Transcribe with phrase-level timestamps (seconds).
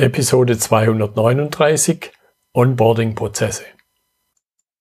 [0.00, 2.10] Episode 239
[2.54, 3.64] Onboarding-Prozesse.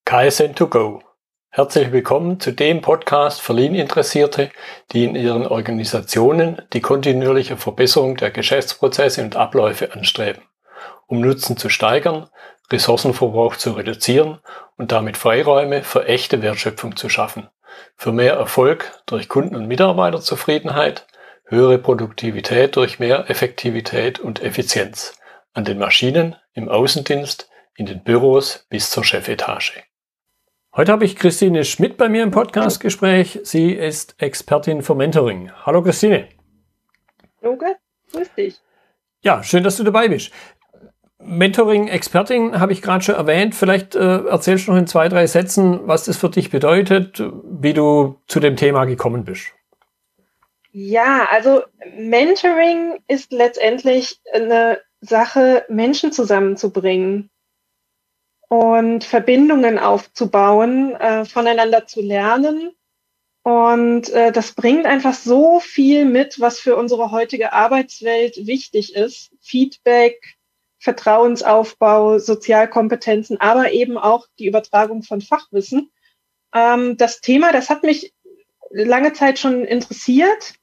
[0.07, 1.01] KSN2Go.
[1.49, 4.49] Herzlich willkommen zu dem Podcast für Lean-Interessierte,
[4.93, 10.43] die in ihren Organisationen die kontinuierliche Verbesserung der Geschäftsprozesse und Abläufe anstreben,
[11.07, 12.29] um Nutzen zu steigern,
[12.71, 14.39] Ressourcenverbrauch zu reduzieren
[14.77, 17.49] und damit Freiräume für echte Wertschöpfung zu schaffen,
[17.97, 21.07] für mehr Erfolg durch Kunden- und Mitarbeiterzufriedenheit,
[21.49, 25.15] höhere Produktivität durch mehr Effektivität und Effizienz
[25.53, 29.83] an den Maschinen, im Außendienst, in den Büros bis zur Chefetage.
[30.75, 33.39] Heute habe ich Christine Schmidt bei mir im Podcastgespräch.
[33.43, 35.51] Sie ist Expertin für Mentoring.
[35.65, 36.29] Hallo Christine.
[37.41, 37.65] Luke,
[38.11, 38.59] grüß dich.
[39.23, 40.31] Ja, schön, dass du dabei bist.
[41.17, 43.55] Mentoring, Expertin habe ich gerade schon erwähnt.
[43.55, 47.73] Vielleicht äh, erzählst du noch in zwei, drei Sätzen, was das für dich bedeutet, wie
[47.73, 49.53] du zu dem Thema gekommen bist.
[50.71, 51.63] Ja, also
[51.95, 57.31] Mentoring ist letztendlich eine Sache, Menschen zusammenzubringen
[58.49, 62.71] und Verbindungen aufzubauen, äh, voneinander zu lernen.
[63.43, 69.31] Und äh, das bringt einfach so viel mit, was für unsere heutige Arbeitswelt wichtig ist.
[69.41, 70.35] Feedback,
[70.77, 75.89] Vertrauensaufbau, Sozialkompetenzen, aber eben auch die Übertragung von Fachwissen.
[76.53, 78.13] Ähm, das Thema, das hat mich
[78.69, 80.58] lange Zeit schon interessiert.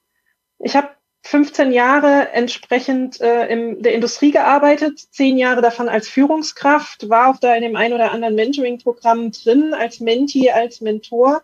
[0.59, 0.89] Ich habe
[1.23, 7.39] 15 Jahre entsprechend äh, in der Industrie gearbeitet, zehn Jahre davon als Führungskraft, war auch
[7.39, 11.43] da in dem ein oder anderen Mentoring-Programm drin, als Mentee, als Mentor.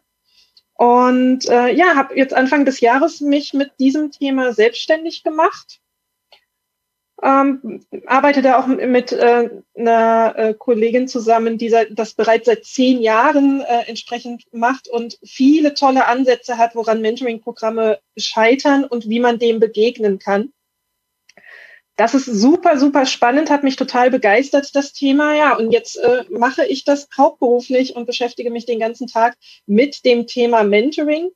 [0.76, 5.82] Und äh, ja, habe jetzt Anfang des Jahres mich mit diesem Thema selbstständig gemacht
[7.22, 12.66] ähm, arbeite da auch mit äh, einer äh, Kollegin zusammen, die seit, das bereits seit
[12.66, 19.20] zehn Jahren äh, entsprechend macht und viele tolle Ansätze hat, woran Mentoring-Programme scheitern und wie
[19.20, 20.52] man dem begegnen kann.
[21.96, 25.36] Das ist super, super spannend, hat mich total begeistert, das Thema.
[25.36, 30.04] Ja, und jetzt äh, mache ich das hauptberuflich und beschäftige mich den ganzen Tag mit
[30.04, 31.30] dem Thema Mentoring.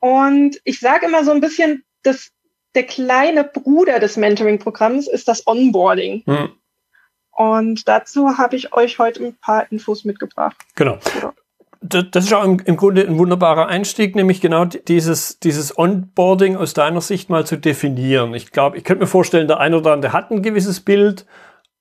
[0.00, 2.30] Und ich sage immer so ein bisschen, das
[2.78, 6.22] der kleine Bruder des Mentoring-Programms ist das Onboarding.
[6.26, 6.50] Hm.
[7.32, 10.56] Und dazu habe ich euch heute ein paar Infos mitgebracht.
[10.76, 10.98] Genau.
[11.80, 16.72] Das ist auch im, im, Grunde ein wunderbarer Einstieg, nämlich genau dieses, dieses Onboarding aus
[16.72, 18.32] deiner Sicht mal zu definieren.
[18.34, 21.26] Ich glaube, ich könnte mir vorstellen, der eine oder andere hat ein gewisses Bild,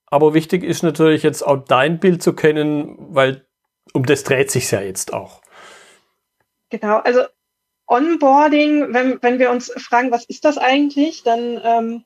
[0.08, 3.46] aber wichtig ist natürlich jetzt auch dein Bild zu kennen, weil
[3.94, 5.42] um das dreht sich ja jetzt auch.
[6.72, 7.22] Genau, also
[7.88, 12.04] Onboarding, wenn, wenn wir uns fragen, was ist das eigentlich, dann ähm,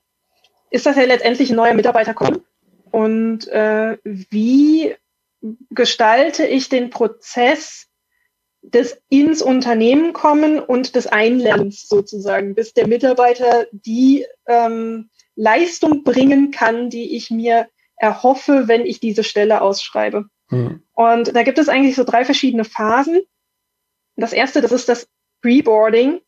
[0.70, 2.44] ist das ja letztendlich ein neuer Mitarbeiter kommen.
[2.92, 4.96] Und äh, wie
[5.72, 7.88] gestalte ich den Prozess
[8.62, 16.52] des ins Unternehmen kommen und des Einlernens sozusagen, bis der Mitarbeiter die ähm, Leistung bringen
[16.52, 20.26] kann, die ich mir erhoffe, wenn ich diese Stelle ausschreibe.
[20.50, 20.84] Hm.
[20.94, 23.22] Und da gibt es eigentlich so drei verschiedene Phasen.
[24.16, 25.08] Das erste, das ist das
[25.42, 26.22] Preboarding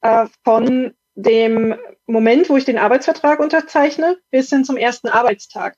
[0.00, 1.74] äh, von dem
[2.06, 5.76] Moment, wo ich den Arbeitsvertrag unterzeichne, bis hin zum ersten Arbeitstag.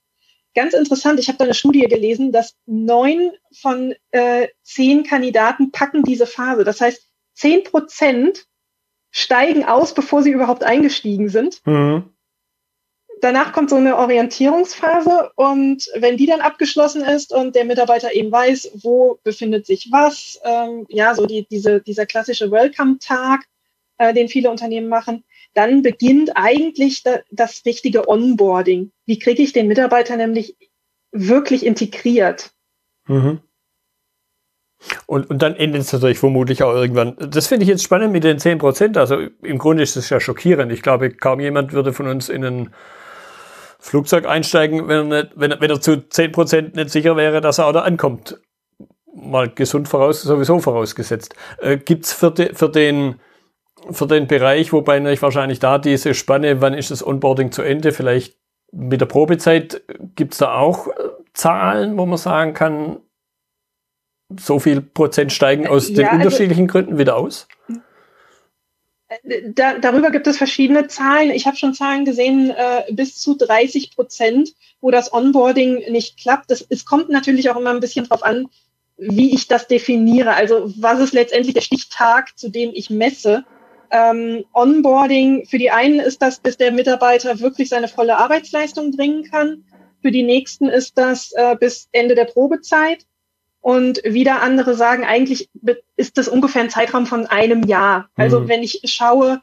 [0.54, 6.04] Ganz interessant, ich habe da eine Studie gelesen, dass neun von äh, zehn Kandidaten packen
[6.04, 6.62] diese Phase.
[6.62, 8.46] Das heißt, zehn Prozent
[9.10, 11.60] steigen aus, bevor sie überhaupt eingestiegen sind.
[11.66, 12.13] Mhm.
[13.24, 18.30] Danach kommt so eine Orientierungsphase und wenn die dann abgeschlossen ist und der Mitarbeiter eben
[18.30, 23.46] weiß, wo befindet sich was, ähm, ja, so die, diese, dieser klassische Welcome-Tag,
[23.96, 25.24] äh, den viele Unternehmen machen,
[25.54, 28.92] dann beginnt eigentlich da, das richtige Onboarding.
[29.06, 30.54] Wie kriege ich den Mitarbeiter nämlich
[31.10, 32.50] wirklich integriert?
[33.08, 33.40] Mhm.
[35.06, 37.16] Und, und dann endet es natürlich vermutlich auch irgendwann.
[37.16, 38.98] Das finde ich jetzt spannend mit den 10 Prozent.
[38.98, 40.70] Also im Grunde ist es ja schockierend.
[40.72, 42.74] Ich glaube, kaum jemand würde von uns in einen
[43.84, 47.66] Flugzeug einsteigen, wenn er, nicht, wenn, wenn er zu 10% nicht sicher wäre, dass er
[47.66, 48.40] auch da ankommt.
[49.14, 51.34] Mal gesund voraus, sowieso vorausgesetzt.
[51.60, 53.20] Äh, Gibt es für, de, für, den,
[53.90, 57.92] für den Bereich, wobei natürlich wahrscheinlich da diese Spanne, wann ist das Onboarding zu Ende,
[57.92, 58.38] vielleicht
[58.72, 59.82] mit der Probezeit,
[60.16, 60.92] gibt es da auch äh,
[61.34, 63.00] Zahlen, wo man sagen kann,
[64.40, 67.48] so viel Prozent steigen aus ja, den also, unterschiedlichen Gründen wieder aus?
[69.22, 71.30] Da, darüber gibt es verschiedene Zahlen.
[71.30, 76.50] Ich habe schon Zahlen gesehen, äh, bis zu 30 Prozent, wo das Onboarding nicht klappt.
[76.50, 78.48] Das, es kommt natürlich auch immer ein bisschen drauf an,
[78.96, 80.34] wie ich das definiere.
[80.34, 83.44] Also was ist letztendlich der Stichtag, zu dem ich messe?
[83.90, 89.24] Ähm, Onboarding, für die einen ist das, bis der Mitarbeiter wirklich seine volle Arbeitsleistung bringen
[89.24, 89.64] kann.
[90.02, 93.06] Für die nächsten ist das äh, bis Ende der Probezeit.
[93.64, 95.48] Und wieder andere sagen, eigentlich
[95.96, 98.10] ist das ungefähr ein Zeitraum von einem Jahr.
[98.14, 98.48] Also mhm.
[98.48, 99.40] wenn ich schaue,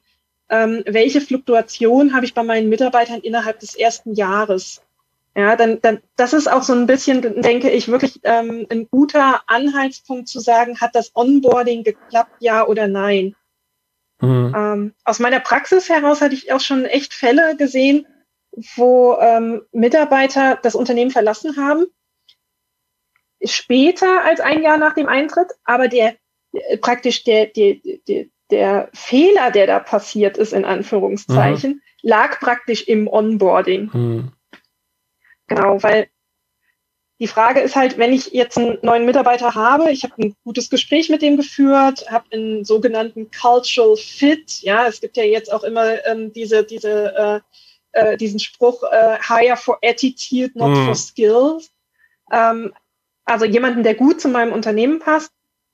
[0.48, 4.84] ähm, welche Fluktuation habe ich bei meinen Mitarbeitern innerhalb des ersten Jahres.
[5.36, 9.42] Ja, dann, dann, das ist auch so ein bisschen, denke ich, wirklich ähm, ein guter
[9.48, 13.36] Anhaltspunkt zu sagen, hat das Onboarding geklappt, ja oder nein?
[14.20, 14.54] Mhm.
[14.56, 18.06] Ähm, aus meiner Praxis heraus hatte ich auch schon echt Fälle gesehen,
[18.76, 21.88] wo ähm, Mitarbeiter das Unternehmen verlassen haben,
[23.44, 26.16] später als ein Jahr nach dem Eintritt, aber der
[26.54, 27.78] äh, praktisch der, der,
[28.08, 31.82] der, der Fehler, der da passiert ist, in Anführungszeichen, mhm.
[32.02, 33.90] lag praktisch im Onboarding.
[33.94, 34.32] Mhm.
[35.48, 36.08] Genau, weil
[37.20, 40.72] die Frage ist halt, wenn ich jetzt einen neuen Mitarbeiter habe, ich habe ein gutes
[40.72, 45.64] Gespräch mit dem geführt, habe einen sogenannten Cultural Fit, ja, es gibt ja jetzt auch
[45.64, 47.40] immer ähm, diese, diese, äh,
[47.92, 50.86] äh, diesen Spruch, äh, hire for attitude, not mm.
[50.86, 51.72] for skills.
[52.32, 52.74] Ähm,
[53.26, 55.32] also jemanden, der gut zu meinem Unternehmen passt,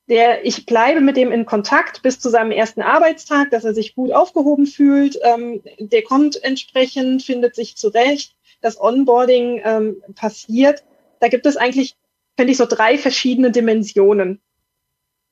[0.10, 3.94] der, ich bleibe mit dem in Kontakt bis zu seinem ersten Arbeitstag, dass er sich
[3.94, 10.84] gut aufgehoben fühlt, ähm, der kommt entsprechend, findet sich zurecht das Onboarding ähm, passiert,
[11.20, 11.96] da gibt es eigentlich,
[12.36, 14.42] finde ich, so drei verschiedene Dimensionen.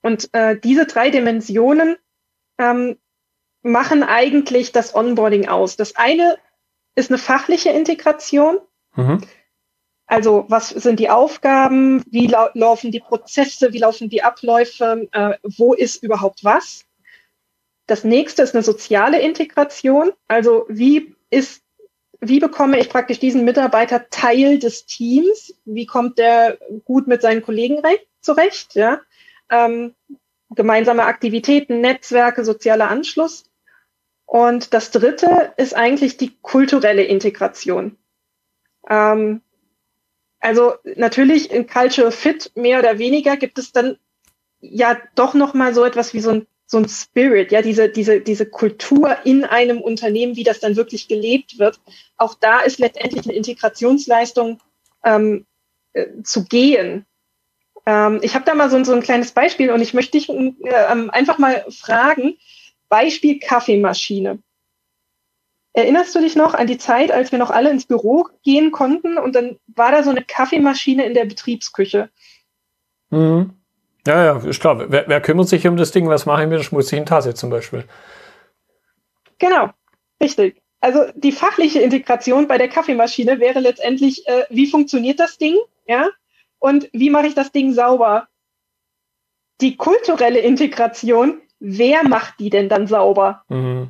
[0.02, 1.98] Und äh, diese drei Dimensionen
[2.58, 2.98] ähm,
[3.62, 5.76] machen eigentlich das Onboarding aus.
[5.76, 6.38] Das eine
[6.96, 8.60] ist eine fachliche Integration.
[8.96, 9.22] Mhm.
[10.08, 15.34] Also was sind die Aufgaben, wie lau laufen die Prozesse, wie laufen die Abläufe, äh,
[15.58, 16.86] wo ist überhaupt was.
[17.88, 20.12] Das nächste ist eine soziale Integration.
[20.28, 21.66] Also wie ist
[22.22, 25.54] wie bekomme ich praktisch diesen Mitarbeiter Teil des Teams?
[25.66, 27.82] Wie kommt der gut mit seinen Kollegen
[28.22, 28.76] zurecht?
[28.76, 29.02] Ja?
[29.50, 29.94] Ähm,
[30.50, 33.44] gemeinsame Aktivitäten, Netzwerke, sozialer Anschluss.
[34.26, 37.98] Und das dritte ist eigentlich die kulturelle Integration.
[38.90, 39.42] Ähm,
[40.46, 43.98] also natürlich in Cultural Fit mehr oder weniger gibt es dann
[44.62, 48.22] ja doch noch mal so etwas wie so ein so ein Spirit, ja, diese, diese,
[48.22, 51.80] diese Kultur in einem Unternehmen, wie das dann wirklich gelebt wird.
[52.18, 54.60] Auch da ist letztendlich eine Integrationsleistung
[55.04, 55.46] ähm,
[55.94, 57.06] äh, zu gehen.
[57.86, 60.54] Ähm, ich habe da mal so, so ein kleines Beispiel und ich möchte dich äh,
[60.92, 62.36] ähm, einfach mal fragen,
[62.90, 64.40] Beispiel Kaffeemaschine.
[65.76, 69.18] Erinnerst du dich noch an die Zeit, als wir noch alle ins Büro gehen konnten
[69.18, 72.10] und dann war da so eine Kaffeemaschine in der Betriebsküche?
[73.10, 73.52] Mhm.
[74.08, 74.90] Ja, ja, ist klar.
[74.90, 76.08] Wer, wer kümmert sich um das Ding?
[76.08, 77.84] Was mache ich mit der schmutzigen Tasse zum Beispiel?
[79.38, 79.72] Genau,
[80.24, 80.62] richtig.
[80.80, 85.58] Also die fachliche Integration bei der Kaffeemaschine wäre letztendlich, äh, wie funktioniert das Ding,
[85.88, 86.08] ja,
[86.60, 88.30] und wie mache ich das Ding sauber?
[89.60, 93.44] Die kulturelle Integration, wer macht die denn dann sauber?
[93.50, 93.90] Mhm.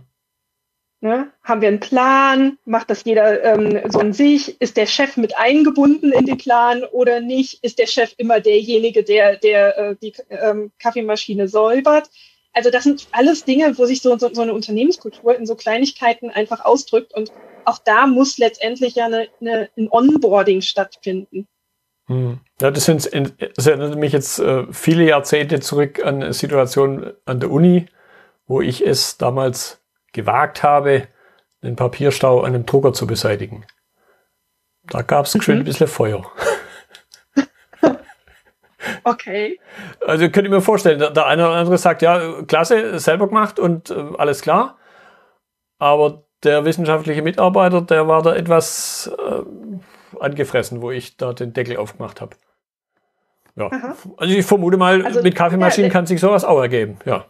[1.01, 1.31] Ne?
[1.43, 2.57] Haben wir einen Plan?
[2.65, 4.59] Macht das jeder ähm, so in sich?
[4.61, 7.63] Ist der Chef mit eingebunden in den Plan oder nicht?
[7.63, 12.09] Ist der Chef immer derjenige, der, der äh, die ähm, Kaffeemaschine säubert?
[12.53, 16.29] Also das sind alles Dinge, wo sich so, so, so eine Unternehmenskultur in so Kleinigkeiten
[16.29, 17.13] einfach ausdrückt.
[17.13, 17.31] Und
[17.65, 21.47] auch da muss letztendlich ja eine, eine, ein Onboarding stattfinden.
[22.07, 22.39] Hm.
[22.61, 23.09] Ja, das, sind,
[23.55, 27.87] das erinnert mich jetzt äh, viele Jahrzehnte zurück an eine Situation an der Uni,
[28.47, 29.81] wo ich es damals
[30.15, 31.07] gewagt habe,
[31.61, 33.65] den Papierstau an einem Drucker zu beseitigen.
[34.87, 35.41] Da gab es mhm.
[35.41, 36.25] schön ein bisschen Feuer.
[39.03, 39.59] Okay.
[40.05, 43.59] Also könnt ihr mir vorstellen, der, der eine oder andere sagt, ja, klasse, selber gemacht
[43.59, 44.77] und äh, alles klar.
[45.79, 51.77] Aber der wissenschaftliche Mitarbeiter, der war da etwas äh, angefressen, wo ich da den Deckel
[51.77, 52.35] aufgemacht habe.
[53.55, 53.71] Ja.
[53.71, 53.95] Aha.
[54.17, 57.25] Also ich vermute mal, also, mit Kaffeemaschinen ja, kann sich sowas auch ergeben, ja.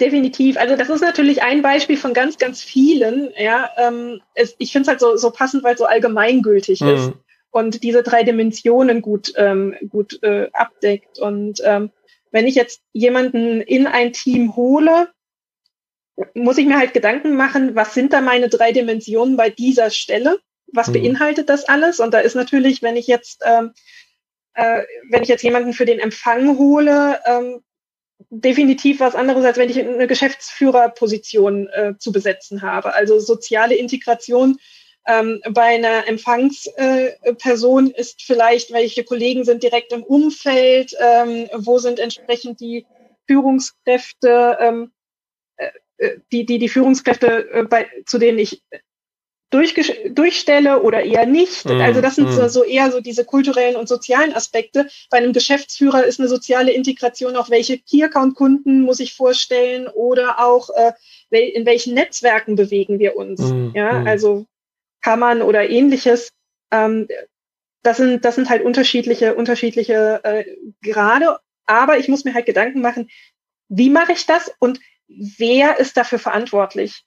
[0.00, 0.56] Definitiv.
[0.56, 3.32] Also das ist natürlich ein Beispiel von ganz, ganz vielen.
[3.36, 6.88] Ja, ähm, es, ich finde es halt so, so passend, weil es so allgemeingültig mhm.
[6.88, 7.12] ist
[7.50, 11.18] und diese drei Dimensionen gut, ähm, gut äh, abdeckt.
[11.18, 11.90] Und ähm,
[12.30, 15.12] wenn ich jetzt jemanden in ein Team hole,
[16.34, 20.38] muss ich mir halt Gedanken machen, was sind da meine drei Dimensionen bei dieser Stelle?
[20.72, 20.94] Was mhm.
[20.94, 21.98] beinhaltet das alles?
[21.98, 23.72] Und da ist natürlich, wenn ich jetzt ähm,
[24.54, 27.60] äh, wenn ich jetzt jemanden für den Empfang hole, ähm,
[28.30, 32.12] definitiv was anderes, als wenn ich eine Geschäftsführerposition äh, zu
[32.62, 32.94] habe.
[32.94, 34.58] Also soziale Integration
[35.06, 41.78] ähm, bei einer Empfangsperson äh, ist vielleicht, welche Kollegen sind direkt im Umfeld, ähm, wo
[41.78, 42.86] sind entsprechend die
[43.26, 44.92] Führungskräfte, ähm,
[45.56, 48.62] äh, äh die, die, die Führungskräfte, äh, bei, zu denen ich
[49.54, 51.64] durchstelle oder eher nicht.
[51.64, 52.48] Mm, also das sind mm.
[52.48, 54.88] so eher so diese kulturellen und sozialen Aspekte.
[55.10, 60.70] Bei einem Geschäftsführer ist eine soziale Integration auch, welche Key-Account-Kunden muss ich vorstellen oder auch
[60.70, 60.92] äh,
[61.30, 63.40] in welchen Netzwerken bewegen wir uns.
[63.40, 64.06] Mm, ja, mm.
[64.06, 64.46] also
[65.02, 66.32] Kammern oder ähnliches.
[66.70, 67.08] Ähm,
[67.82, 70.44] das sind, das sind halt unterschiedliche, unterschiedliche äh,
[70.82, 71.38] Grade.
[71.66, 73.10] Aber ich muss mir halt Gedanken machen,
[73.68, 77.04] wie mache ich das und wer ist dafür verantwortlich?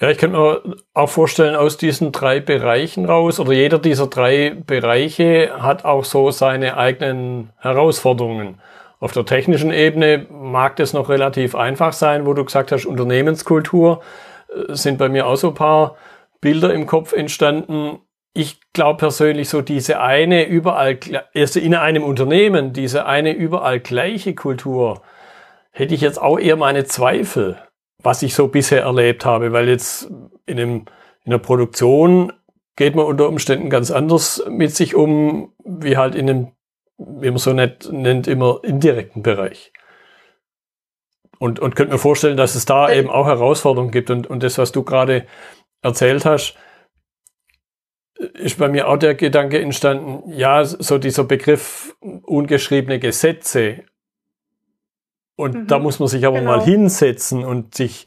[0.00, 0.62] Ja, ich kann mir
[0.94, 6.30] auch vorstellen, aus diesen drei Bereichen raus, oder jeder dieser drei Bereiche hat auch so
[6.30, 8.62] seine eigenen Herausforderungen.
[8.98, 14.00] Auf der technischen Ebene mag das noch relativ einfach sein, wo du gesagt hast, Unternehmenskultur
[14.48, 15.96] äh, sind bei mir auch so ein paar
[16.40, 17.98] Bilder im Kopf entstanden.
[18.32, 20.98] Ich glaube persönlich so diese eine überall,
[21.34, 25.02] erst in einem Unternehmen, diese eine überall gleiche Kultur,
[25.72, 27.58] hätte ich jetzt auch eher meine Zweifel
[28.02, 30.10] was ich so bisher erlebt habe, weil jetzt
[30.46, 30.84] in, einem,
[31.24, 32.32] in der Produktion
[32.76, 36.52] geht man unter Umständen ganz anders mit sich um, wie halt in einem,
[36.98, 39.72] wie man so nett nennt, immer indirekten Bereich.
[41.38, 44.10] Und, und könnte mir vorstellen, dass es da eben auch Herausforderungen gibt.
[44.10, 45.26] Und, und das, was du gerade
[45.82, 46.56] erzählt hast,
[48.34, 53.84] ist bei mir auch der Gedanke entstanden, ja, so dieser Begriff ungeschriebene Gesetze
[55.40, 56.56] und mhm, da muss man sich aber genau.
[56.56, 58.06] mal hinsetzen und sich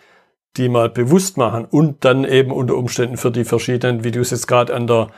[0.57, 4.31] die mal bewusst machen und dann eben unter Umständen für die verschiedenen, wie du es
[4.31, 5.09] jetzt gerade an der,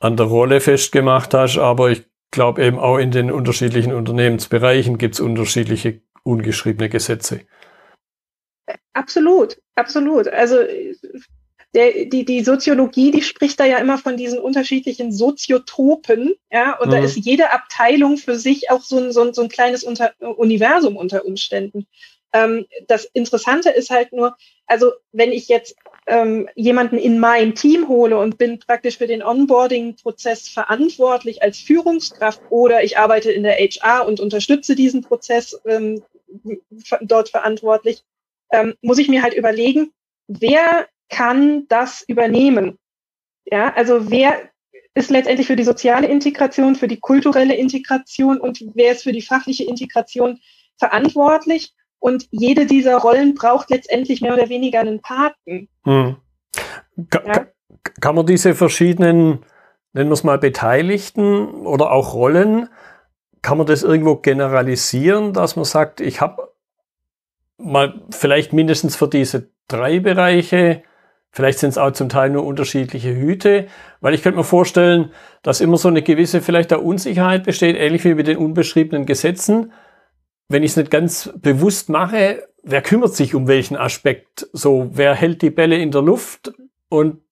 [0.00, 5.14] an der Rolle festgemacht hast, aber ich glaube eben auch in den unterschiedlichen Unternehmensbereichen gibt
[5.14, 7.40] es unterschiedliche ungeschriebene Gesetze.
[8.94, 10.28] Absolut, absolut.
[10.28, 10.56] Also
[11.74, 16.88] der, die, die Soziologie, die spricht da ja immer von diesen unterschiedlichen Soziotopen, ja, und
[16.88, 16.92] mhm.
[16.92, 20.12] da ist jede Abteilung für sich auch so ein, so ein, so ein kleines unter,
[20.20, 21.86] Universum unter Umständen.
[22.34, 24.36] Ähm, das Interessante ist halt nur,
[24.66, 25.76] also wenn ich jetzt
[26.06, 32.40] ähm, jemanden in mein Team hole und bin praktisch für den Onboarding-Prozess verantwortlich als Führungskraft
[32.50, 36.02] oder ich arbeite in der HR und unterstütze diesen Prozess ähm,
[37.02, 38.02] dort verantwortlich,
[38.50, 39.92] ähm, muss ich mir halt überlegen,
[40.26, 42.78] wer kann das übernehmen?
[43.44, 44.40] Ja, also wer
[44.94, 49.22] ist letztendlich für die soziale Integration, für die kulturelle Integration und wer ist für die
[49.22, 50.40] fachliche Integration
[50.78, 51.72] verantwortlich?
[52.00, 55.68] Und jede dieser Rollen braucht letztendlich mehr oder weniger einen Paten.
[55.84, 56.16] Hm.
[57.10, 57.46] Ka ja?
[58.00, 59.44] Kann man diese verschiedenen,
[59.92, 62.68] nennen wir es mal Beteiligten oder auch Rollen,
[63.40, 66.52] kann man das irgendwo generalisieren, dass man sagt, ich habe
[67.56, 70.82] mal vielleicht mindestens für diese drei Bereiche
[71.34, 73.66] Vielleicht sind es auch zum Teil nur unterschiedliche Hüte,
[74.00, 75.12] weil ich könnte mir vorstellen,
[75.42, 79.72] dass immer so eine gewisse vielleicht da Unsicherheit besteht, ähnlich wie mit den unbeschriebenen Gesetzen.
[80.48, 84.46] Wenn ich es nicht ganz bewusst mache, wer kümmert sich um welchen Aspekt?
[84.52, 86.52] So, wer hält die Bälle in der Luft?
[86.90, 87.22] Und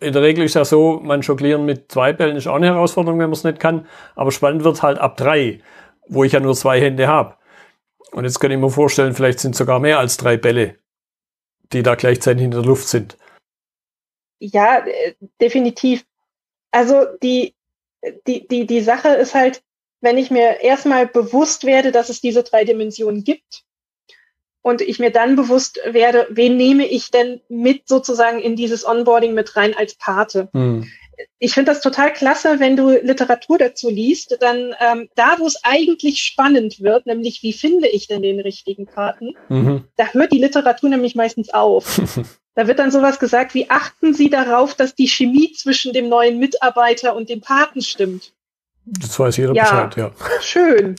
[0.00, 3.18] in der Regel ist ja so, man jonglieren mit zwei Bällen ist auch eine Herausforderung,
[3.18, 3.86] wenn man es nicht kann.
[4.16, 5.60] Aber spannend wird halt ab drei,
[6.08, 7.34] wo ich ja nur zwei Hände habe.
[8.10, 10.76] Und jetzt kann ich mir vorstellen, vielleicht sind sogar mehr als drei Bälle
[11.72, 13.16] die da gleichzeitig in der Luft sind.
[14.40, 16.04] Ja, äh, definitiv.
[16.70, 17.54] Also die,
[18.26, 19.62] die, die, die Sache ist halt,
[20.00, 23.64] wenn ich mir erstmal bewusst werde, dass es diese drei Dimensionen gibt
[24.62, 29.34] und ich mir dann bewusst werde, wen nehme ich denn mit sozusagen in dieses Onboarding
[29.34, 30.48] mit rein als Pate.
[30.52, 30.88] Hm
[31.38, 35.62] ich finde das total klasse, wenn du Literatur dazu liest, dann ähm, da, wo es
[35.64, 39.84] eigentlich spannend wird, nämlich wie finde ich denn den richtigen Paten, mhm.
[39.96, 42.00] da hört die Literatur nämlich meistens auf.
[42.54, 46.38] da wird dann sowas gesagt wie, achten Sie darauf, dass die Chemie zwischen dem neuen
[46.38, 48.32] Mitarbeiter und dem Paten stimmt.
[48.84, 50.12] Das weiß jeder ja, Bescheid, ja.
[50.40, 50.96] Schön.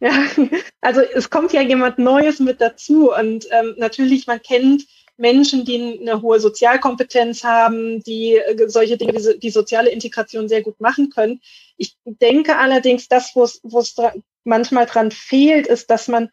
[0.00, 0.10] Ja,
[0.80, 4.84] also es kommt ja jemand Neues mit dazu und ähm, natürlich, man kennt
[5.16, 10.62] Menschen, die eine hohe Sozialkompetenz haben, die äh, solche Dinge, die, die soziale Integration sehr
[10.62, 11.40] gut machen können.
[11.76, 13.96] Ich denke allerdings, das, wo es
[14.44, 16.30] manchmal dran fehlt, ist, dass man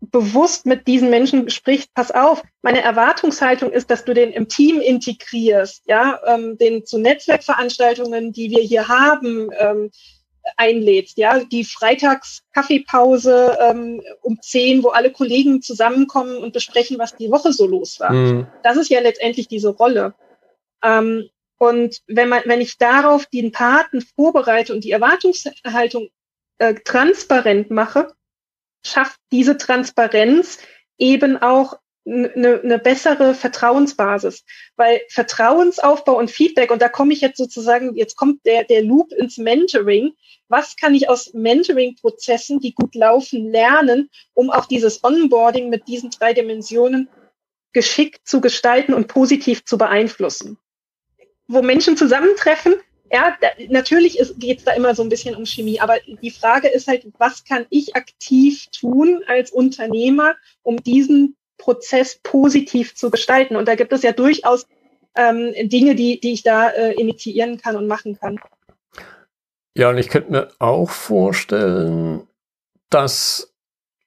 [0.00, 4.80] bewusst mit diesen Menschen spricht, pass auf, meine Erwartungshaltung ist, dass du den im Team
[4.80, 9.90] integrierst, ja, ähm, den zu Netzwerkveranstaltungen, die wir hier haben, ähm,
[10.56, 17.30] einlädst, ja, die Freitags-Kaffeepause ähm, um zehn, wo alle Kollegen zusammenkommen und besprechen, was die
[17.30, 18.12] Woche so los war.
[18.12, 18.46] Mhm.
[18.62, 20.14] Das ist ja letztendlich diese Rolle.
[20.82, 21.28] Ähm,
[21.58, 26.08] und wenn man, wenn ich darauf den Paten vorbereite und die Erwartungshaltung
[26.58, 28.12] äh, transparent mache,
[28.84, 30.58] schafft diese Transparenz
[30.96, 31.78] eben auch
[32.10, 34.44] eine, eine bessere Vertrauensbasis,
[34.76, 39.12] weil Vertrauensaufbau und Feedback, und da komme ich jetzt sozusagen, jetzt kommt der, der Loop
[39.12, 40.12] ins Mentoring.
[40.48, 46.10] Was kann ich aus Mentoring-Prozessen, die gut laufen, lernen, um auch dieses Onboarding mit diesen
[46.10, 47.08] drei Dimensionen
[47.72, 50.58] geschickt zu gestalten und positiv zu beeinflussen?
[51.46, 52.74] Wo Menschen zusammentreffen,
[53.12, 56.68] ja, da, natürlich geht es da immer so ein bisschen um Chemie, aber die Frage
[56.68, 63.56] ist halt, was kann ich aktiv tun als Unternehmer, um diesen Prozess positiv zu gestalten.
[63.56, 64.66] Und da gibt es ja durchaus
[65.16, 68.40] ähm, Dinge, die, die ich da äh, initiieren kann und machen kann.
[69.76, 72.26] Ja, und ich könnte mir auch vorstellen,
[72.90, 73.54] dass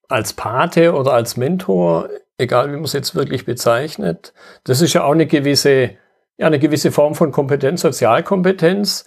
[0.10, 4.33] als Pate oder als Mentor egal wie man es jetzt wirklich bezeichnet,
[4.63, 5.91] das ist ja auch eine gewisse,
[6.38, 9.05] ja, eine gewisse Form von Kompetenz, Sozialkompetenz.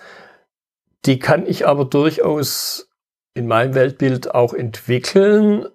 [1.04, 2.90] Die kann ich aber durchaus
[3.34, 5.66] in meinem Weltbild auch entwickeln,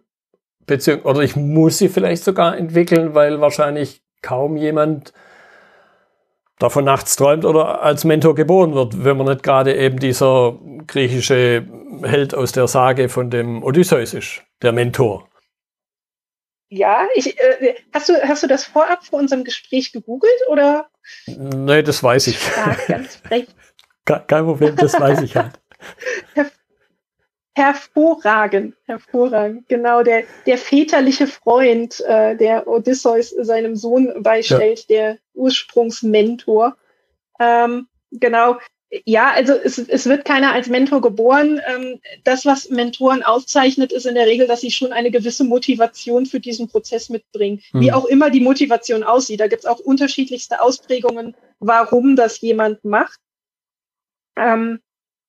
[0.71, 5.13] beziehungsweise, oder ich muss sie vielleicht sogar entwickeln, weil wahrscheinlich kaum jemand
[6.59, 11.65] davon nachts träumt oder als Mentor geboren wird, wenn man nicht gerade eben dieser griechische
[12.03, 15.27] Held aus der Sage von dem Odysseus ist, der Mentor.
[16.69, 20.87] Ja, ich, äh, hast, du, hast du das vorab vor unserem Gespräch gegoogelt oder?
[21.25, 22.39] Nee, das weiß ich.
[22.55, 23.47] Ja, ganz frech.
[24.05, 25.59] Kein Problem, das weiß ich halt.
[27.53, 29.67] Hervorragend, hervorragend.
[29.67, 34.95] Genau, der, der väterliche Freund, äh, der Odysseus seinem Sohn beistellt, ja.
[34.95, 36.77] der Ursprungsmentor.
[37.39, 38.57] Ähm, genau.
[39.05, 41.61] Ja, also es, es wird keiner als Mentor geboren.
[41.65, 46.25] Ähm, das, was Mentoren auszeichnet, ist in der Regel, dass sie schon eine gewisse Motivation
[46.25, 47.61] für diesen Prozess mitbringen.
[47.73, 47.81] Mhm.
[47.81, 49.41] Wie auch immer die Motivation aussieht.
[49.41, 53.19] Da gibt es auch unterschiedlichste Ausprägungen, warum das jemand macht.
[54.37, 54.79] Ähm,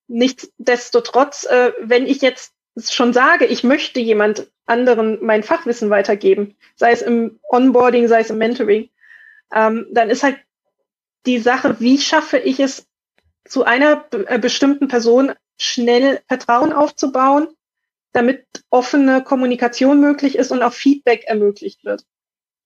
[0.08, 6.92] Nichtsdestotrotz, äh, wenn ich jetzt schon sage, ich möchte jemand anderen mein Fachwissen weitergeben, sei
[6.92, 8.90] es im Onboarding, sei es im Mentoring,
[9.52, 10.38] ähm, dann ist halt
[11.26, 12.86] die Sache, wie schaffe ich es,
[13.44, 17.48] zu einer äh, bestimmten Person schnell Vertrauen aufzubauen,
[18.12, 22.04] damit offene Kommunikation möglich ist und auch Feedback ermöglicht wird.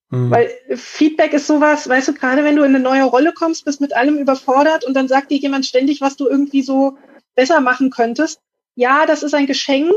[0.09, 0.31] Mhm.
[0.31, 3.81] Weil Feedback ist sowas, weißt du, gerade wenn du in eine neue Rolle kommst, bist
[3.81, 6.97] mit allem überfordert und dann sagt dir jemand ständig, was du irgendwie so
[7.37, 8.41] besser machen könntest.
[8.75, 9.93] Ja, das ist ein Geschenk,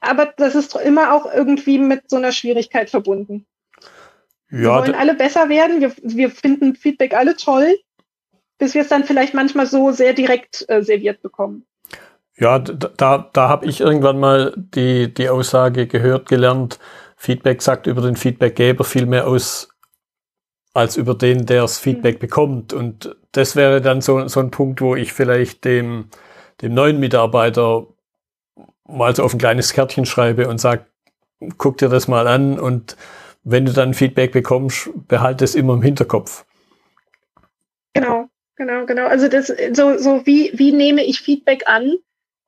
[0.00, 3.46] aber das ist immer auch irgendwie mit so einer Schwierigkeit verbunden.
[4.50, 5.80] Ja, wir wollen alle besser werden.
[5.80, 7.76] Wir, wir finden Feedback alle toll,
[8.56, 11.66] bis wir es dann vielleicht manchmal so sehr direkt äh, serviert bekommen.
[12.36, 16.78] Ja, da, da habe ich irgendwann mal die, die Aussage gehört, gelernt,
[17.16, 19.70] Feedback sagt über den Feedbackgeber viel mehr aus,
[20.72, 22.20] als über den, der das Feedback mhm.
[22.20, 22.72] bekommt.
[22.72, 26.10] Und das wäre dann so, so ein Punkt, wo ich vielleicht dem,
[26.62, 27.86] dem neuen Mitarbeiter
[28.86, 30.86] mal so auf ein kleines Kärtchen schreibe und sage,
[31.56, 32.96] guck dir das mal an und
[33.44, 36.44] wenn du dann Feedback bekommst, behalte es immer im Hinterkopf.
[37.94, 39.06] Genau, genau, genau.
[39.06, 41.94] Also das so, so wie, wie nehme ich Feedback an?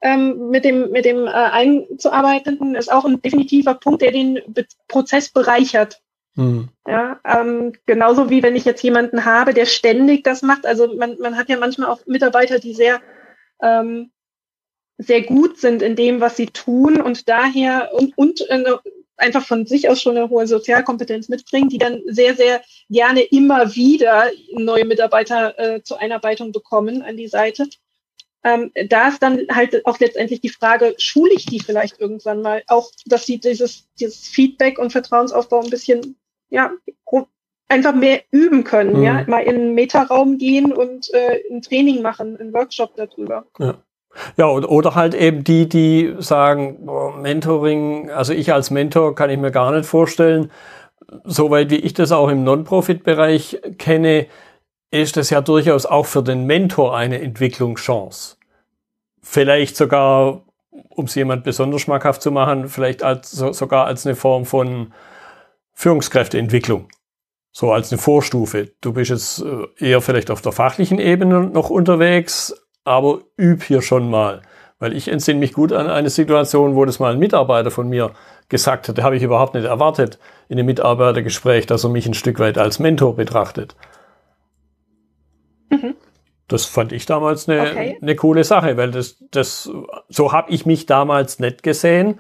[0.03, 4.65] Ähm, mit dem, mit dem äh, Einzuarbeitenden ist auch ein definitiver Punkt, der den Be
[4.89, 6.01] Prozess bereichert.
[6.37, 6.69] Hm.
[6.87, 10.65] Ja, ähm, genauso wie wenn ich jetzt jemanden habe, der ständig das macht.
[10.65, 13.01] Also man, man hat ja manchmal auch Mitarbeiter, die sehr
[13.63, 14.11] ähm,
[14.99, 18.77] sehr gut sind in dem, was sie tun und daher und, und äh,
[19.17, 23.75] einfach von sich aus schon eine hohe Sozialkompetenz mitbringen, die dann sehr, sehr gerne immer
[23.75, 27.69] wieder neue Mitarbeiter äh, zur Einarbeitung bekommen an die Seite.
[28.43, 32.63] Ähm, da ist dann halt auch letztendlich die Frage, schule ich die vielleicht irgendwann mal,
[32.69, 36.17] auch dass sie dieses, dieses Feedback und Vertrauensaufbau ein bisschen,
[36.49, 36.73] ja,
[37.71, 39.03] einfach mehr üben können, mhm.
[39.03, 43.45] ja, mal in einen Metaraum gehen und äh, ein Training machen, einen Workshop darüber.
[43.59, 43.77] Ja.
[44.37, 49.39] Ja, oder halt eben die, die sagen, boah, Mentoring, also ich als Mentor kann ich
[49.39, 50.51] mir gar nicht vorstellen.
[51.23, 54.27] Soweit wie ich das auch im Non-Profit-Bereich kenne,
[54.91, 58.37] ist das ja durchaus auch für den Mentor eine Entwicklungschance.
[59.23, 60.43] Vielleicht sogar,
[60.89, 64.93] um es jemand besonders schmackhaft zu machen, vielleicht als, sogar als eine Form von
[65.75, 66.89] Führungskräfteentwicklung.
[67.53, 68.73] So als eine Vorstufe.
[68.81, 73.83] Du bist jetzt äh, eher vielleicht auf der fachlichen Ebene noch unterwegs, aber üb hier
[73.83, 74.43] schon mal.
[74.79, 78.13] Weil ich entsinne mich gut an eine Situation, wo das mal ein Mitarbeiter von mir
[78.49, 82.39] gesagt hat, habe ich überhaupt nicht erwartet in einem Mitarbeitergespräch, dass er mich ein Stück
[82.39, 83.77] weit als Mentor betrachtet.
[85.71, 85.95] Mhm.
[86.49, 87.99] Das fand ich damals eine, okay.
[88.01, 89.71] eine coole Sache, weil das, das
[90.09, 92.19] so habe ich mich damals nicht gesehen.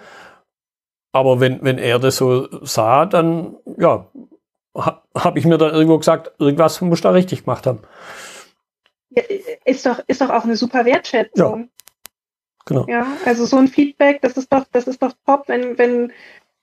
[1.12, 4.06] Aber wenn, wenn er das so sah, dann ja,
[4.74, 7.82] habe ich mir dann irgendwo gesagt, irgendwas muss da richtig gemacht haben.
[9.64, 11.62] Ist doch, ist doch auch eine super Wertschätzung.
[11.62, 11.68] Ja,
[12.64, 12.86] genau.
[12.88, 16.12] Ja, also so ein Feedback, das ist doch, das ist doch top, wenn, wenn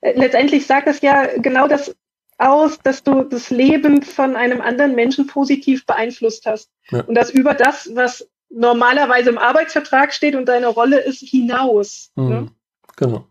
[0.02, 1.96] äh, letztendlich sagt das ja genau das
[2.38, 6.70] aus, dass du das Leben von einem anderen Menschen positiv beeinflusst hast.
[6.90, 7.02] Ja.
[7.02, 12.12] Und das über das, was normalerweise im Arbeitsvertrag steht und deine Rolle ist, hinaus.
[12.16, 12.30] Mhm.
[12.30, 12.48] Ne?
[12.96, 13.26] Genau.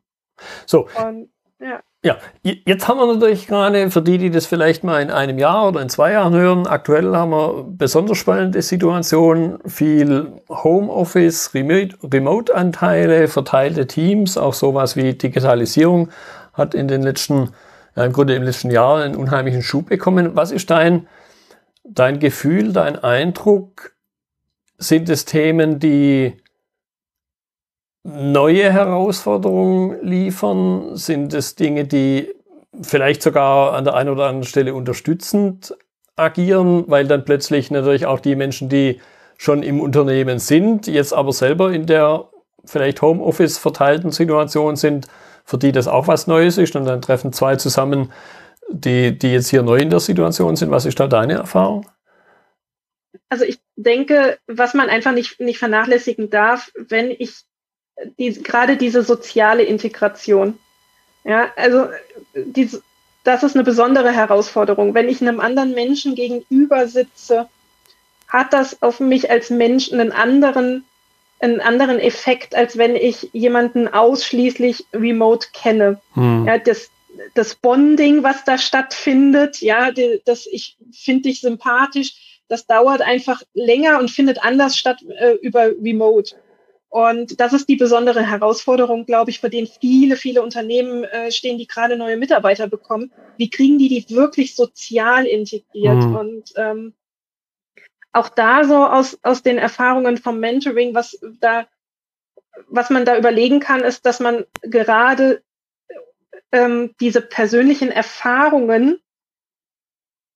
[0.67, 0.89] So.
[1.03, 1.31] Und,
[2.05, 2.19] ja.
[2.43, 5.81] Jetzt haben wir natürlich gerade, für die, die das vielleicht mal in einem Jahr oder
[5.81, 14.39] in zwei Jahren hören, aktuell haben wir besonders spannende Situationen, viel Homeoffice, Remote-Anteile, verteilte Teams,
[14.39, 16.11] auch sowas wie Digitalisierung
[16.53, 17.51] hat in den letzten,
[17.97, 20.37] ja, im Grunde im letzten Jahr einen unheimlichen Schub bekommen.
[20.37, 21.09] Was ist dein,
[21.83, 23.97] dein Gefühl, dein Eindruck?
[24.79, 26.37] Sind es Themen, die
[28.07, 30.97] neue Herausforderungen liefern?
[30.97, 32.33] Sind es Dinge, die
[32.83, 35.75] vielleicht sogar an der einen oder anderen Stelle unterstützend
[36.15, 39.01] agieren, weil dann plötzlich natürlich auch die Menschen, die
[39.37, 42.29] schon im Unternehmen sind, jetzt aber selber in der
[42.65, 45.07] vielleicht Homeoffice verteilten Situation sind,
[45.45, 48.13] für die das auch was Neues ist und dann treffen zwei zusammen,
[48.69, 50.71] die, die jetzt hier neu in der Situation sind.
[50.71, 51.87] Was ist da deine Erfahrung?
[53.29, 57.45] Also ich denke, was man einfach nicht, nicht vernachlässigen darf, wenn ich
[58.19, 60.59] die, gerade diese soziale Integration,
[61.25, 61.89] ja, also
[62.35, 62.83] diese,
[63.25, 64.95] das ist eine besondere Herausforderung.
[64.95, 67.49] Wenn ich einem anderen Menschen gegenüber sitze,
[68.29, 70.85] hat das auf mich als Mensch einen anderen,
[71.41, 76.01] einen anderen Effekt, als wenn ich jemanden ausschließlich remote kenne.
[76.15, 76.45] Hm.
[76.47, 76.91] Ja, das,
[77.35, 83.43] das Bonding, was da stattfindet, ja, die, das ich finde dich sympathisch, das dauert einfach
[83.55, 86.37] länger und findet anders statt äh, über Remote.
[86.89, 91.59] Und das ist die besondere Herausforderung, glaube ich, vor denen viele, viele Unternehmen äh, stehen,
[91.59, 93.13] die gerade neue Mitarbeiter bekommen.
[93.37, 96.05] Wie kriegen die die wirklich sozial integriert?
[96.05, 96.17] Mhm.
[96.17, 96.95] Und ähm,
[98.13, 101.67] auch da so aus, aus den Erfahrungen vom Mentoring, was da,
[102.69, 105.43] was man da überlegen kann, ist, dass man gerade
[106.53, 109.01] ähm, diese persönlichen Erfahrungen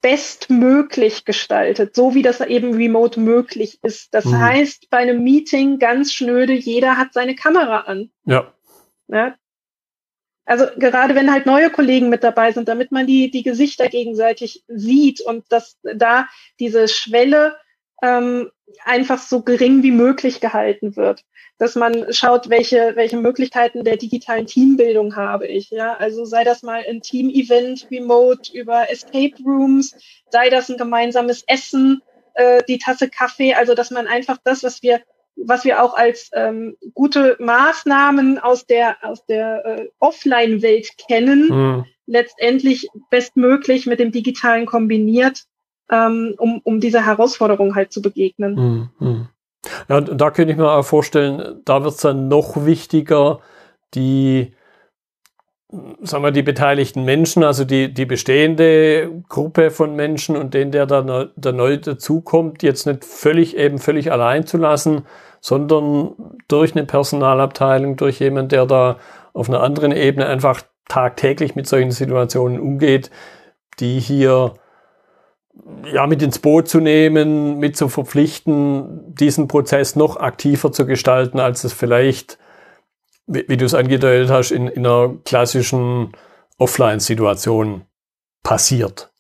[0.01, 4.15] bestmöglich gestaltet, so wie das eben remote möglich ist.
[4.15, 4.39] Das mhm.
[4.39, 8.11] heißt, bei einem Meeting ganz schnöde, jeder hat seine Kamera an.
[8.25, 8.53] Ja.
[9.09, 9.35] ja.
[10.47, 14.65] Also gerade wenn halt neue Kollegen mit dabei sind, damit man die, die Gesichter gegenseitig
[14.67, 16.27] sieht und dass da
[16.59, 17.57] diese Schwelle
[18.03, 18.51] ähm,
[18.85, 21.25] einfach so gering wie möglich gehalten wird.
[21.59, 25.71] Dass man schaut, welche, welche Möglichkeiten der digitalen Teambildung habe ich.
[25.71, 29.95] Ja, also sei das mal ein Team-Event remote über Escape Rooms,
[30.31, 32.03] sei das ein gemeinsames Essen,
[32.35, 35.01] äh, die Tasse Kaffee, also dass man einfach das, was wir
[35.43, 41.87] was wir auch als ähm, gute Maßnahmen aus der aus der äh, Offline-Welt kennen, mhm.
[42.07, 45.45] letztendlich bestmöglich mit dem Digitalen kombiniert
[45.90, 48.90] ähm, um, um dieser Herausforderung halt zu begegnen.
[48.98, 49.29] Mhm.
[49.88, 53.40] Ja, und da könnte ich mir auch vorstellen, da wird es dann noch wichtiger,
[53.94, 54.55] die,
[56.03, 60.87] sagen wir, die beteiligten Menschen, also die, die bestehende Gruppe von Menschen und den, der
[60.87, 65.03] da, da neu dazukommt, jetzt nicht völlig eben völlig allein zu lassen,
[65.40, 66.14] sondern
[66.48, 68.98] durch eine Personalabteilung, durch jemand, der da
[69.33, 73.11] auf einer anderen Ebene einfach tagtäglich mit solchen Situationen umgeht,
[73.79, 74.55] die hier
[75.92, 81.40] ja, mit ins Boot zu nehmen, mit zu verpflichten, diesen Prozess noch aktiver zu gestalten,
[81.40, 82.38] als es vielleicht,
[83.27, 86.12] wie, wie du es angedeutet hast, in, in einer klassischen
[86.59, 87.83] Offline-Situation
[88.42, 89.11] passiert.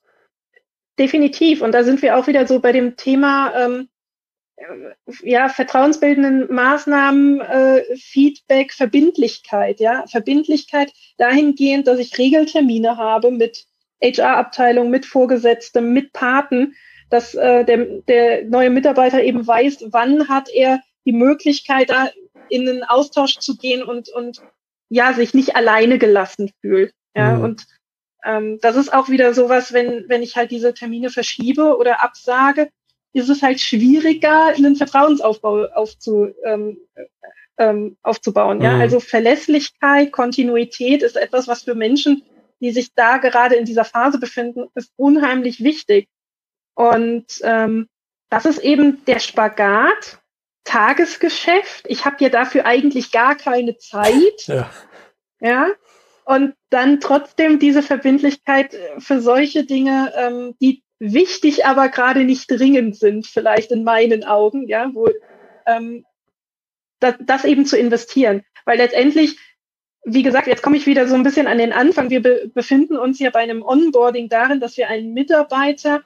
[0.98, 1.62] Definitiv.
[1.62, 3.88] Und da sind wir auch wieder so bei dem Thema, ähm,
[5.22, 13.64] ja, vertrauensbildenden Maßnahmen, äh, Feedback, Verbindlichkeit, ja, Verbindlichkeit dahingehend, dass ich Regeltermine habe mit
[14.02, 16.74] HR-Abteilung, mit Vorgesetztem, mit Paten,
[17.10, 22.10] dass äh, der, der neue Mitarbeiter eben weiß, wann hat er die Möglichkeit, da
[22.48, 24.40] in einen Austausch zu gehen und, und
[24.88, 26.92] ja, sich nicht alleine gelassen fühlt.
[27.16, 27.44] Ja, mhm.
[27.44, 27.66] und
[28.24, 32.68] ähm, das ist auch wieder sowas, wenn, wenn ich halt diese Termine verschiebe oder absage,
[33.12, 36.78] ist es halt schwieriger, einen Vertrauensaufbau aufzu, ähm,
[37.58, 38.58] ähm, aufzubauen.
[38.58, 38.64] Mhm.
[38.64, 42.22] Ja, also Verlässlichkeit, Kontinuität ist etwas, was für Menschen
[42.60, 46.08] die sich da gerade in dieser Phase befinden, ist unheimlich wichtig.
[46.74, 47.88] Und ähm,
[48.28, 50.20] das ist eben der Spagat,
[50.64, 51.86] Tagesgeschäft.
[51.88, 54.46] Ich habe ja dafür eigentlich gar keine Zeit.
[54.46, 54.70] Ja.
[55.40, 55.70] ja.
[56.24, 62.96] Und dann trotzdem diese Verbindlichkeit für solche Dinge, ähm, die wichtig, aber gerade nicht dringend
[62.96, 65.08] sind, vielleicht in meinen Augen, ja, wo
[65.66, 66.04] ähm,
[67.00, 68.44] das, das eben zu investieren.
[68.64, 69.38] Weil letztendlich
[70.04, 72.10] wie gesagt, jetzt komme ich wieder so ein bisschen an den Anfang.
[72.10, 76.02] Wir be befinden uns ja bei einem Onboarding darin, dass wir einen Mitarbeiter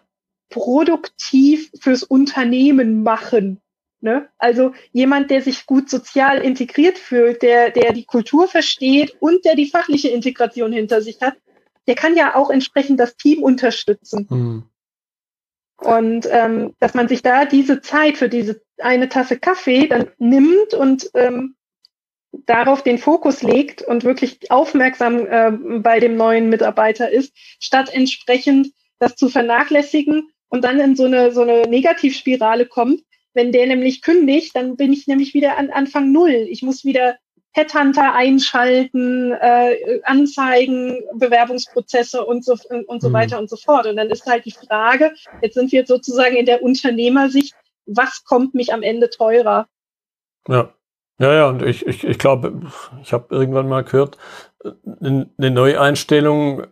[0.51, 3.61] produktiv fürs Unternehmen machen.
[4.01, 4.29] Ne?
[4.37, 9.55] Also jemand, der sich gut sozial integriert fühlt, der, der die Kultur versteht und der
[9.55, 11.35] die fachliche Integration hinter sich hat,
[11.87, 14.27] der kann ja auch entsprechend das Team unterstützen.
[14.29, 14.65] Mhm.
[15.79, 20.75] Und ähm, dass man sich da diese Zeit für diese eine Tasse Kaffee dann nimmt
[20.75, 21.57] und ähm,
[22.47, 28.69] darauf den Fokus legt und wirklich aufmerksam äh, bei dem neuen Mitarbeiter ist, statt entsprechend
[28.99, 33.03] das zu vernachlässigen und dann in so eine, so eine Negativspirale kommt.
[33.33, 36.47] Wenn der nämlich kündigt, dann bin ich nämlich wieder an Anfang Null.
[36.49, 37.17] Ich muss wieder
[37.53, 43.13] Headhunter einschalten, äh, Anzeigen, Bewerbungsprozesse und so, und so mhm.
[43.13, 43.87] weiter und so fort.
[43.87, 47.55] Und dann ist halt die Frage, jetzt sind wir sozusagen in der Unternehmersicht,
[47.87, 49.69] was kommt mich am Ende teurer?
[50.49, 50.75] Ja.
[51.19, 52.61] Ja, ja, und ich, ich, ich glaube,
[53.03, 54.19] ich habe irgendwann mal gehört,
[55.01, 56.67] eine Neueinstellung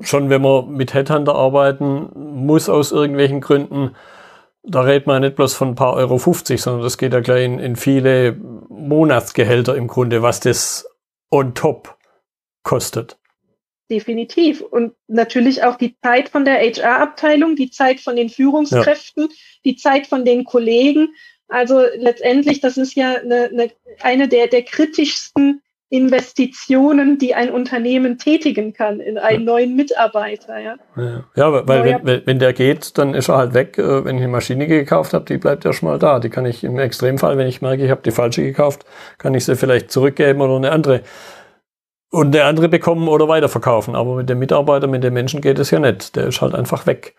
[0.00, 3.96] schon wenn man mit Headhunter arbeiten muss aus irgendwelchen Gründen,
[4.62, 7.44] da redet man nicht bloß von ein paar Euro 50, sondern das geht ja gleich
[7.44, 8.32] in, in viele
[8.68, 10.86] Monatsgehälter im Grunde, was das
[11.30, 11.96] on top
[12.62, 13.18] kostet.
[13.90, 14.60] Definitiv.
[14.60, 19.36] Und natürlich auch die Zeit von der HR-Abteilung, die Zeit von den Führungskräften, ja.
[19.64, 21.08] die Zeit von den Kollegen.
[21.50, 25.60] Also letztendlich, das ist ja eine, eine, eine der, der kritischsten
[25.92, 29.44] Investitionen, die ein Unternehmen tätigen kann in einen ja.
[29.44, 30.60] neuen Mitarbeiter.
[30.60, 33.76] Ja, ja, ja weil wenn, wenn der geht, dann ist er halt weg.
[33.76, 36.20] Äh, wenn ich eine Maschine gekauft habe, die bleibt ja schon mal da.
[36.20, 38.86] Die kann ich im Extremfall, wenn ich merke, ich habe die falsche gekauft,
[39.18, 41.02] kann ich sie vielleicht zurückgeben oder eine andere
[42.12, 43.96] und eine andere bekommen oder weiterverkaufen.
[43.96, 46.14] Aber mit dem Mitarbeiter, mit dem Menschen geht es ja nicht.
[46.14, 47.16] Der ist halt einfach weg.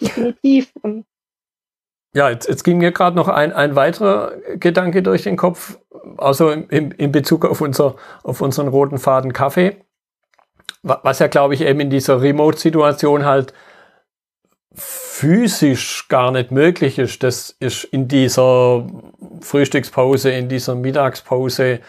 [0.00, 0.72] Definitiv.
[2.16, 5.78] Ja, jetzt, jetzt ging mir gerade noch ein, ein weiterer Gedanke durch den Kopf,
[6.16, 9.84] also in, in Bezug auf, unser, auf unseren roten Faden Kaffee,
[10.82, 13.52] was ja, glaube ich, eben in dieser Remote-Situation halt
[14.72, 17.22] physisch gar nicht möglich ist.
[17.22, 18.86] Das ist in dieser
[19.42, 21.80] Frühstückspause, in dieser Mittagspause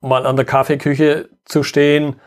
[0.00, 2.20] mal an der Kaffeeküche zu stehen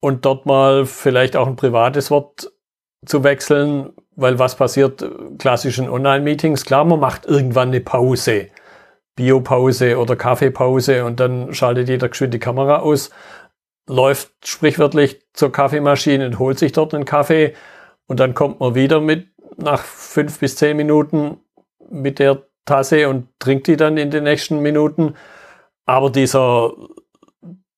[0.00, 2.50] und dort mal vielleicht auch ein privates Wort
[3.04, 5.04] zu wechseln, weil was passiert
[5.38, 6.64] klassischen Online-Meetings?
[6.64, 8.48] Klar, man macht irgendwann eine Pause,
[9.16, 13.10] Biopause oder Kaffeepause und dann schaltet jeder geschwind die Kamera aus,
[13.88, 17.54] läuft sprichwörtlich zur Kaffeemaschine und holt sich dort einen Kaffee
[18.06, 21.38] und dann kommt man wieder mit nach fünf bis zehn Minuten
[21.90, 25.14] mit der Tasse und trinkt die dann in den nächsten Minuten.
[25.84, 26.72] Aber dieser,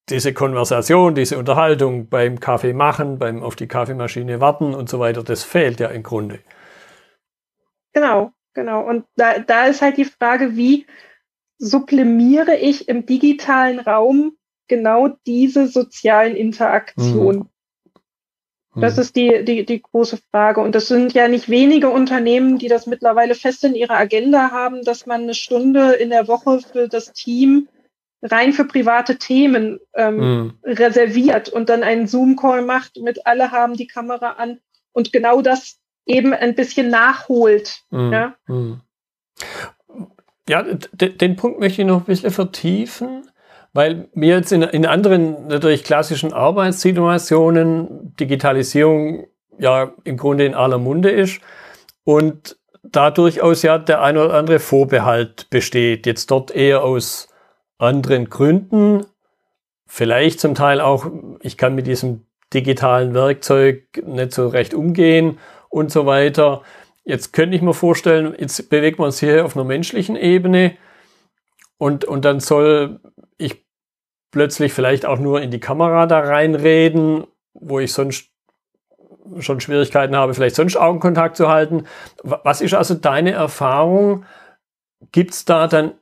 [0.09, 5.23] diese Konversation, diese Unterhaltung beim Kaffee machen, beim auf die Kaffeemaschine warten und so weiter,
[5.23, 6.41] das fehlt ja im Grunde.
[7.93, 8.83] Genau, genau.
[8.87, 10.87] Und da, da ist halt die Frage, wie
[11.59, 14.37] sublimiere ich im digitalen Raum
[14.69, 17.49] genau diese sozialen Interaktionen?
[18.75, 18.81] Mhm.
[18.81, 19.03] Das mhm.
[19.03, 20.61] ist die, die, die große Frage.
[20.61, 24.83] Und das sind ja nicht wenige Unternehmen, die das mittlerweile fest in ihrer Agenda haben,
[24.83, 27.69] dass man eine Stunde in der Woche für das Team
[28.25, 30.53] rein für private Themen ähm, mhm.
[30.65, 34.61] reserviert und dann einen Zoom-Call macht mit alle haben die Kamera an
[34.93, 37.83] und genau das eben ein bisschen nachholt.
[37.91, 38.13] Mhm.
[38.13, 38.81] Ja, mhm.
[40.49, 43.29] ja den Punkt möchte ich noch ein bisschen vertiefen,
[43.75, 49.27] weil mir jetzt in, in anderen natürlich klassischen Arbeitssituationen Digitalisierung
[49.59, 51.41] ja im Grunde in aller Munde ist
[52.05, 56.07] und da durchaus ja der ein oder andere Vorbehalt besteht.
[56.07, 57.29] Jetzt dort eher aus
[57.79, 59.07] anderen Gründen.
[59.87, 61.07] Vielleicht zum Teil auch,
[61.41, 66.63] ich kann mit diesem digitalen Werkzeug nicht so recht umgehen und so weiter.
[67.05, 70.77] Jetzt könnte ich mir vorstellen, jetzt bewegen wir uns hier auf einer menschlichen Ebene
[71.77, 73.01] und, und dann soll
[73.37, 73.65] ich
[74.31, 78.31] plötzlich vielleicht auch nur in die Kamera da reinreden, wo ich sonst
[79.41, 81.87] schon Schwierigkeiten habe, vielleicht sonst Augenkontakt zu halten.
[82.23, 84.25] Was ist also deine Erfahrung?
[85.13, 85.95] Gibt es da dann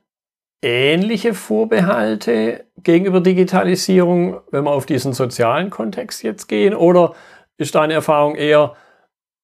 [0.63, 6.73] ähnliche Vorbehalte gegenüber Digitalisierung, wenn wir auf diesen sozialen Kontext jetzt gehen?
[6.73, 7.13] Oder
[7.57, 8.75] ist deine Erfahrung eher,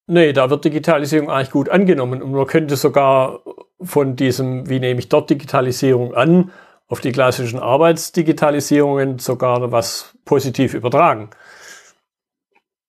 [0.06, 3.40] nee, da wird Digitalisierung eigentlich gut angenommen und man könnte sogar
[3.82, 6.50] von diesem, wie nehme ich dort Digitalisierung an,
[6.88, 11.30] auf die klassischen Arbeitsdigitalisierungen sogar was positiv übertragen?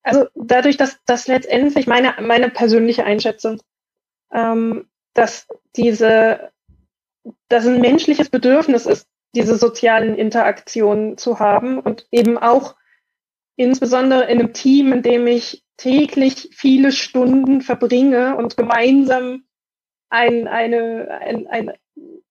[0.04, 3.62] Also dadurch, dass das letztendlich meine, meine persönliche Einschätzung,
[4.34, 6.51] ähm, dass diese
[7.50, 12.76] dass ein menschliches Bedürfnis ist, diese sozialen Interaktionen zu haben und eben auch
[13.56, 19.44] insbesondere in einem Team, in dem ich täglich viele Stunden verbringe und gemeinsam
[20.10, 21.72] ein, eine, ein, ein,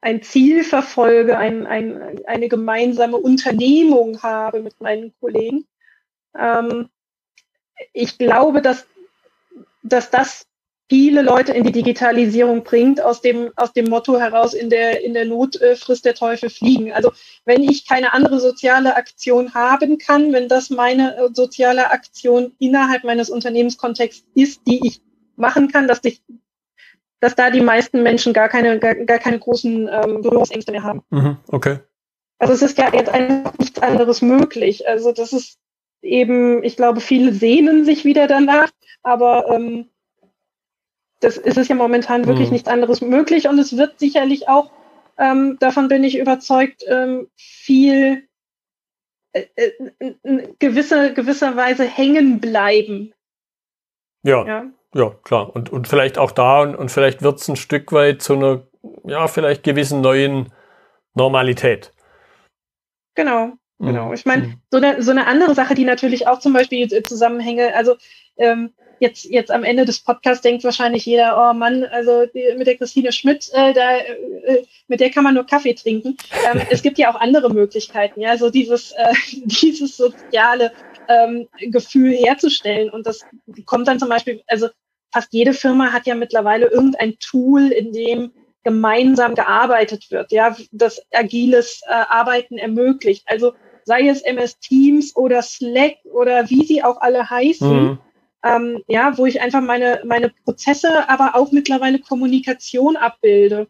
[0.00, 5.66] ein Ziel verfolge, ein, ein, eine gemeinsame Unternehmung habe mit meinen Kollegen.
[6.37, 6.90] Ähm,
[7.92, 8.87] ich glaube, dass,
[9.83, 10.46] dass das
[10.90, 15.14] viele Leute in die Digitalisierung bringt, aus dem, aus dem Motto heraus, in der, in
[15.14, 16.92] der Not äh, frisst der Teufel fliegen.
[16.92, 17.12] Also
[17.44, 23.05] wenn ich keine andere soziale Aktion haben kann, wenn das meine äh, soziale Aktion innerhalb
[23.05, 25.00] meines Unternehmenskontexts ist, die ich
[25.37, 26.20] machen kann, dass ich
[27.20, 31.03] dass da die meisten Menschen gar keine, gar, gar keine großen ähm, Berührungsängste mehr haben.
[31.11, 31.79] Mhm, okay.
[32.38, 34.88] Also es ist ja jetzt einfach nichts anderes möglich.
[34.88, 35.59] Also das ist
[36.00, 38.70] eben, ich glaube, viele sehnen sich wieder danach,
[39.03, 39.90] aber ähm,
[41.20, 42.54] das ist es ja momentan wirklich mhm.
[42.54, 44.70] nichts anderes möglich und es wird sicherlich auch,
[45.18, 48.26] ähm, davon bin ich überzeugt, ähm, viel
[49.33, 53.12] äh, äh, gewisse, gewisserweise hängen bleiben.
[54.22, 55.54] Ja, ja, ja, klar.
[55.54, 58.62] Und, und vielleicht auch da und, und vielleicht wird es ein Stück weit zu einer,
[59.04, 60.52] ja, vielleicht gewissen neuen
[61.14, 61.92] Normalität.
[63.14, 64.12] Genau, Genau.
[64.12, 67.74] Ich meine, so eine, so eine andere Sache, die natürlich auch zum Beispiel äh, Zusammenhänge,
[67.74, 67.96] also
[68.37, 72.66] ähm, jetzt, jetzt am Ende des Podcasts denkt wahrscheinlich jeder, oh Mann, also die, mit
[72.66, 76.16] der Christine Schmidt, äh, da, äh, mit der kann man nur Kaffee trinken.
[76.52, 79.12] Ähm, es gibt ja auch andere Möglichkeiten, ja, so dieses, äh,
[79.44, 80.72] dieses soziale
[81.08, 82.90] ähm, Gefühl herzustellen.
[82.90, 83.20] Und das
[83.64, 84.68] kommt dann zum Beispiel, also
[85.12, 88.32] fast jede Firma hat ja mittlerweile irgendein Tool, in dem
[88.62, 93.24] gemeinsam gearbeitet wird, ja, das agiles äh, Arbeiten ermöglicht.
[93.24, 97.84] Also sei es MS Teams oder Slack oder wie sie auch alle heißen.
[97.84, 97.98] Mhm
[98.42, 103.68] ähm, ja, wo ich einfach meine, meine Prozesse, aber auch mittlerweile Kommunikation abbilde.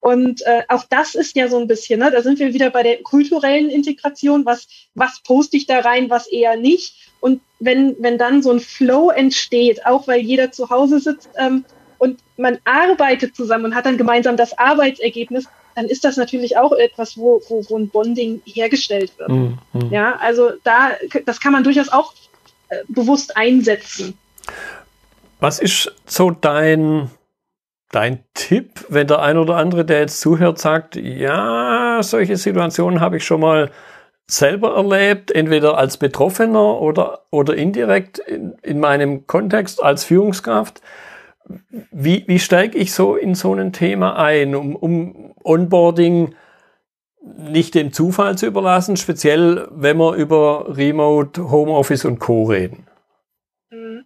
[0.00, 2.82] Und äh, auch das ist ja so ein bisschen, ne, da sind wir wieder bei
[2.82, 7.10] der kulturellen Integration, was, was poste ich da rein, was eher nicht.
[7.20, 11.64] Und wenn, wenn dann so ein Flow entsteht, auch weil jeder zu Hause sitzt ähm,
[11.98, 16.72] und man arbeitet zusammen und hat dann gemeinsam das Arbeitsergebnis, dann ist das natürlich auch
[16.72, 19.28] etwas, wo, wo, wo ein Bonding hergestellt wird.
[19.28, 19.58] Mhm.
[19.90, 20.92] Ja, also da,
[21.24, 22.14] das kann man durchaus auch
[22.88, 24.18] bewusst einsetzen.
[25.40, 27.10] Was ist so dein,
[27.90, 33.18] dein Tipp, wenn der ein oder andere, der jetzt zuhört, sagt, ja, solche Situationen habe
[33.18, 33.70] ich schon mal
[34.28, 40.80] selber erlebt, entweder als Betroffener oder, oder indirekt in, in meinem Kontext als Führungskraft.
[41.92, 46.34] Wie, wie steige ich so in so ein Thema ein, um, um Onboarding
[47.22, 52.44] nicht dem Zufall zu überlassen, speziell wenn wir über Remote, Homeoffice und Co.
[52.44, 52.86] reden?
[53.70, 54.04] Mhm.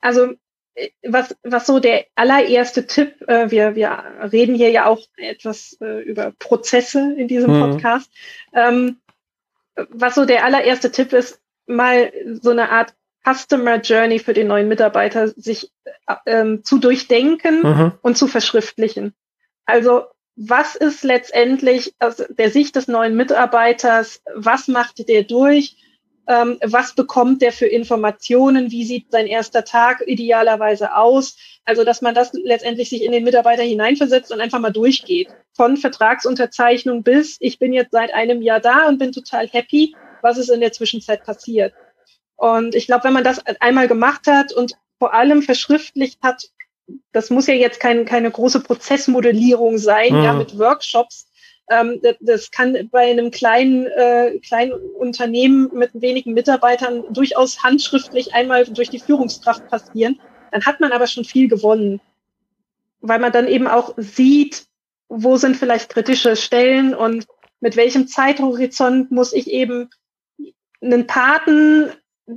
[0.00, 0.32] Also
[0.74, 5.76] äh, was, was so der allererste Tipp, äh, wir, wir reden hier ja auch etwas
[5.80, 7.60] äh, über Prozesse in diesem mhm.
[7.60, 8.10] Podcast.
[8.52, 9.00] Ähm,
[9.88, 14.68] was so der allererste Tipp ist, mal so eine Art Customer Journey für den neuen
[14.68, 15.70] Mitarbeiter sich
[16.06, 17.92] äh, ähm, zu durchdenken mhm.
[18.02, 19.14] und zu verschriftlichen.
[19.66, 20.04] Also
[20.42, 25.76] was ist letztendlich aus der Sicht des neuen Mitarbeiters, was macht der durch,
[26.26, 31.36] ähm, was bekommt der für Informationen, wie sieht sein erster Tag idealerweise aus.
[31.66, 35.28] Also, dass man das letztendlich sich in den Mitarbeiter hineinversetzt und einfach mal durchgeht.
[35.54, 40.38] Von Vertragsunterzeichnung bis, ich bin jetzt seit einem Jahr da und bin total happy, was
[40.38, 41.74] ist in der Zwischenzeit passiert.
[42.36, 46.48] Und ich glaube, wenn man das einmal gemacht hat und vor allem verschriftlicht hat,
[47.12, 50.24] das muss ja jetzt kein, keine große Prozessmodellierung sein, mhm.
[50.24, 51.28] ja, mit Workshops.
[51.70, 58.34] Ähm, das, das, kann bei einem kleinen, äh, kleinen Unternehmen mit wenigen Mitarbeitern durchaus handschriftlich
[58.34, 60.20] einmal durch die Führungskraft passieren.
[60.50, 62.00] Dann hat man aber schon viel gewonnen,
[63.00, 64.66] weil man dann eben auch sieht,
[65.08, 67.26] wo sind vielleicht kritische Stellen und
[67.60, 69.90] mit welchem Zeithorizont muss ich eben
[70.80, 71.92] einen Paten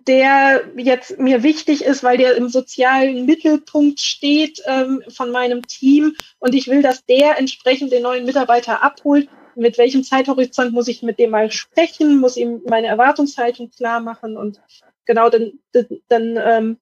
[0.08, 6.16] der jetzt mir wichtig ist, weil der im sozialen Mittelpunkt steht ähm, von meinem Team
[6.40, 9.30] und ich will, dass der entsprechend den neuen Mitarbeiter abholt.
[9.56, 14.36] Mit welchem Zeithorizont muss ich mit dem mal sprechen, muss ihm meine Erwartungshaltung klar machen
[14.36, 14.60] und
[15.06, 15.54] genau dann,
[16.08, 16.78] dann ähm,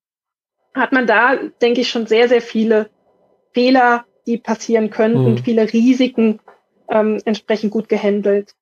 [0.74, 2.90] hat man da, denke ich, schon sehr, sehr viele
[3.54, 5.26] Fehler, die passieren können mhm.
[5.26, 6.40] und viele Risiken
[6.90, 8.56] ähm, entsprechend gut gehandelt.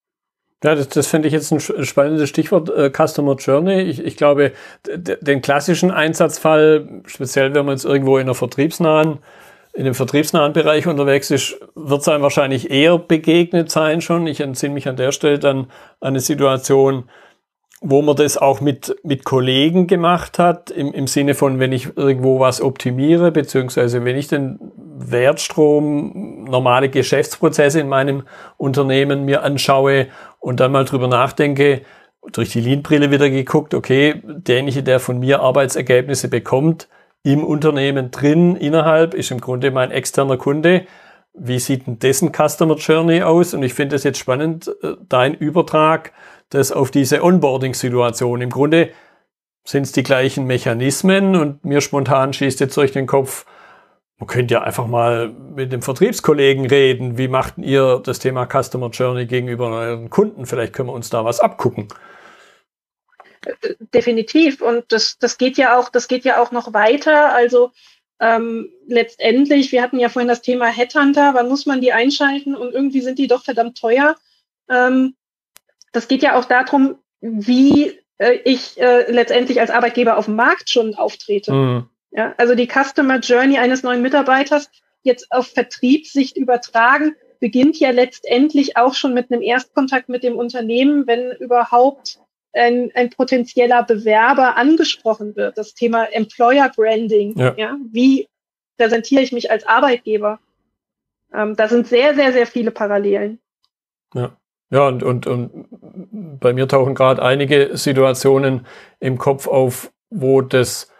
[0.64, 3.82] Ja, das, das finde ich jetzt ein spannendes Stichwort, äh, Customer Journey.
[3.82, 4.52] Ich, ich glaube,
[4.86, 9.20] den klassischen Einsatzfall, speziell wenn man jetzt irgendwo in einer vertriebsnahen,
[9.74, 14.28] in dem vertriebsnahen Bereich unterwegs ist, wird es einem wahrscheinlich eher begegnet sein schon.
[14.28, 15.68] Ich entsinne mich an der Stelle dann
[16.02, 17.06] an eine Situation,
[17.82, 21.96] wo man das auch mit, mit Kollegen gemacht hat, im, im Sinne von, wenn ich
[21.96, 28.24] irgendwo was optimiere, beziehungsweise wenn ich den Wertstrom, normale Geschäftsprozesse in meinem
[28.58, 30.08] Unternehmen mir anschaue
[30.40, 31.82] und dann mal drüber nachdenke,
[32.34, 36.90] durch die Lean-Brille wieder geguckt, okay, derjenige, der von mir Arbeitsergebnisse bekommt,
[37.24, 40.86] im Unternehmen drin, innerhalb, ist im Grunde mein externer Kunde.
[41.34, 43.54] Wie sieht denn dessen Customer Journey aus?
[43.54, 46.12] Und ich finde es jetzt spannend, äh, dein Übertrag
[46.50, 48.42] das auf diese Onboarding-Situation.
[48.42, 48.92] Im Grunde
[49.66, 53.46] sind es die gleichen Mechanismen und mir spontan schießt jetzt durch den Kopf,
[54.18, 57.18] man könnte ja einfach mal mit dem Vertriebskollegen reden.
[57.18, 60.46] Wie macht ihr das Thema Customer Journey gegenüber euren Kunden?
[60.46, 61.88] Vielleicht können wir uns da was abgucken.
[63.94, 64.62] Definitiv.
[64.62, 67.34] Und das, das geht ja auch, das geht ja auch noch weiter.
[67.34, 67.72] Also
[68.20, 72.74] ähm, letztendlich, wir hatten ja vorhin das Thema Headhunter, wann muss man die einschalten und
[72.74, 74.18] irgendwie sind die doch verdammt teuer.
[74.70, 75.16] Ähm,
[75.92, 80.70] das geht ja auch darum, wie äh, ich äh, letztendlich als Arbeitgeber auf dem Markt
[80.70, 81.52] schon auftrete.
[81.52, 81.90] Mhm.
[82.12, 84.70] Ja, also die Customer Journey eines neuen Mitarbeiters
[85.04, 91.08] jetzt auf Vertriebssicht übertragen, beginnt ja letztendlich auch schon mit einem Erstkontakt mit dem Unternehmen,
[91.08, 92.20] wenn überhaupt
[92.54, 95.58] ein, ein potenzieller Bewerber angesprochen wird.
[95.58, 97.38] Das Thema Employer Branding.
[97.38, 97.54] Ja.
[97.58, 98.28] ja wie
[98.78, 100.40] präsentiere ich mich als Arbeitgeber?
[101.34, 103.40] Ähm, da sind sehr, sehr, sehr viele Parallelen.
[104.14, 104.36] Ja.
[104.72, 105.68] Ja, und, und, und
[106.40, 108.66] bei mir tauchen gerade einige Situationen
[109.00, 110.92] im Kopf auf, wo das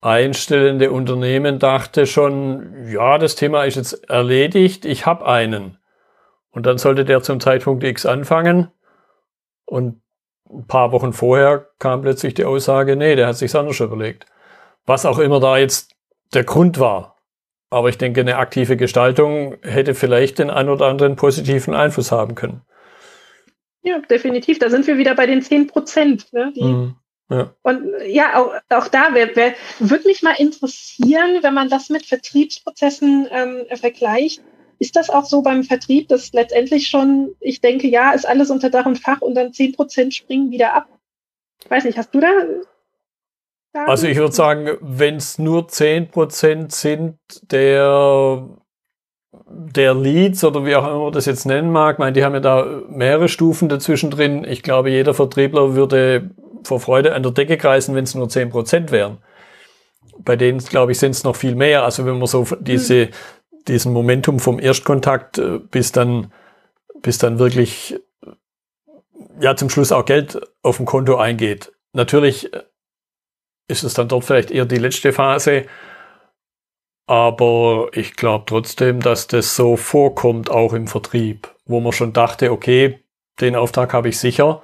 [0.00, 5.78] einstellende Unternehmen dachte schon, ja, das Thema ist jetzt erledigt, ich habe einen.
[6.50, 8.70] Und dann sollte der zum Zeitpunkt X anfangen.
[9.64, 10.02] Und
[10.48, 14.26] ein paar Wochen vorher kam plötzlich die Aussage, nee, der hat sich anders überlegt.
[14.84, 15.96] Was auch immer da jetzt
[16.34, 17.16] der Grund war.
[17.70, 22.34] Aber ich denke, eine aktive Gestaltung hätte vielleicht den ein oder anderen positiven Einfluss haben
[22.34, 22.60] können.
[23.84, 24.58] Ja, definitiv.
[24.58, 26.32] Da sind wir wieder bei den 10 Prozent.
[26.32, 26.96] Ne, mhm.
[27.30, 27.54] Ja.
[27.62, 33.64] Und ja, auch, auch da würde mich mal interessieren, wenn man das mit Vertriebsprozessen ähm,
[33.76, 34.42] vergleicht.
[34.78, 38.70] Ist das auch so beim Vertrieb, dass letztendlich schon, ich denke, ja, ist alles unter
[38.70, 40.88] Dach und Fach und dann 10 Prozent springen wieder ab?
[41.62, 42.28] Ich weiß nicht, hast du da
[43.74, 47.18] also ich würde sagen, wenn es nur 10% sind
[47.50, 48.48] der,
[49.48, 52.40] der Leads oder wie auch immer man das jetzt nennen mag, meine, die haben ja
[52.40, 54.44] da mehrere Stufen dazwischen drin.
[54.44, 56.30] Ich glaube, jeder Vertriebler würde
[56.64, 59.18] vor Freude an der Decke kreisen, wenn es nur 10% wären.
[60.18, 61.84] Bei denen, glaube ich, sind es noch viel mehr.
[61.84, 63.08] Also wenn man so diese,
[63.68, 66.32] diesen Momentum vom Erstkontakt äh, bis dann,
[67.02, 68.00] bis dann wirklich
[69.40, 71.72] ja zum Schluss auch Geld auf dem Konto eingeht.
[71.92, 72.50] Natürlich
[73.68, 75.64] ist es dann dort vielleicht eher die letzte Phase.
[77.06, 82.50] Aber ich glaube trotzdem, dass das so vorkommt, auch im Vertrieb, wo man schon dachte,
[82.50, 83.04] okay,
[83.40, 84.62] den Auftrag habe ich sicher.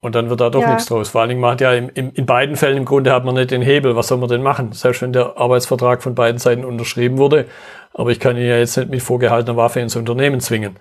[0.00, 0.68] Und dann wird da doch ja.
[0.68, 1.08] nichts draus.
[1.08, 3.34] Vor allen Dingen, man hat ja im, im, in beiden Fällen im Grunde hat man
[3.34, 3.96] nicht den Hebel.
[3.96, 4.72] Was soll man denn machen?
[4.72, 7.48] Selbst wenn der Arbeitsvertrag von beiden Seiten unterschrieben wurde.
[7.94, 10.78] Aber ich kann ihn ja jetzt nicht mit vorgehaltener Waffe ins Unternehmen zwingen.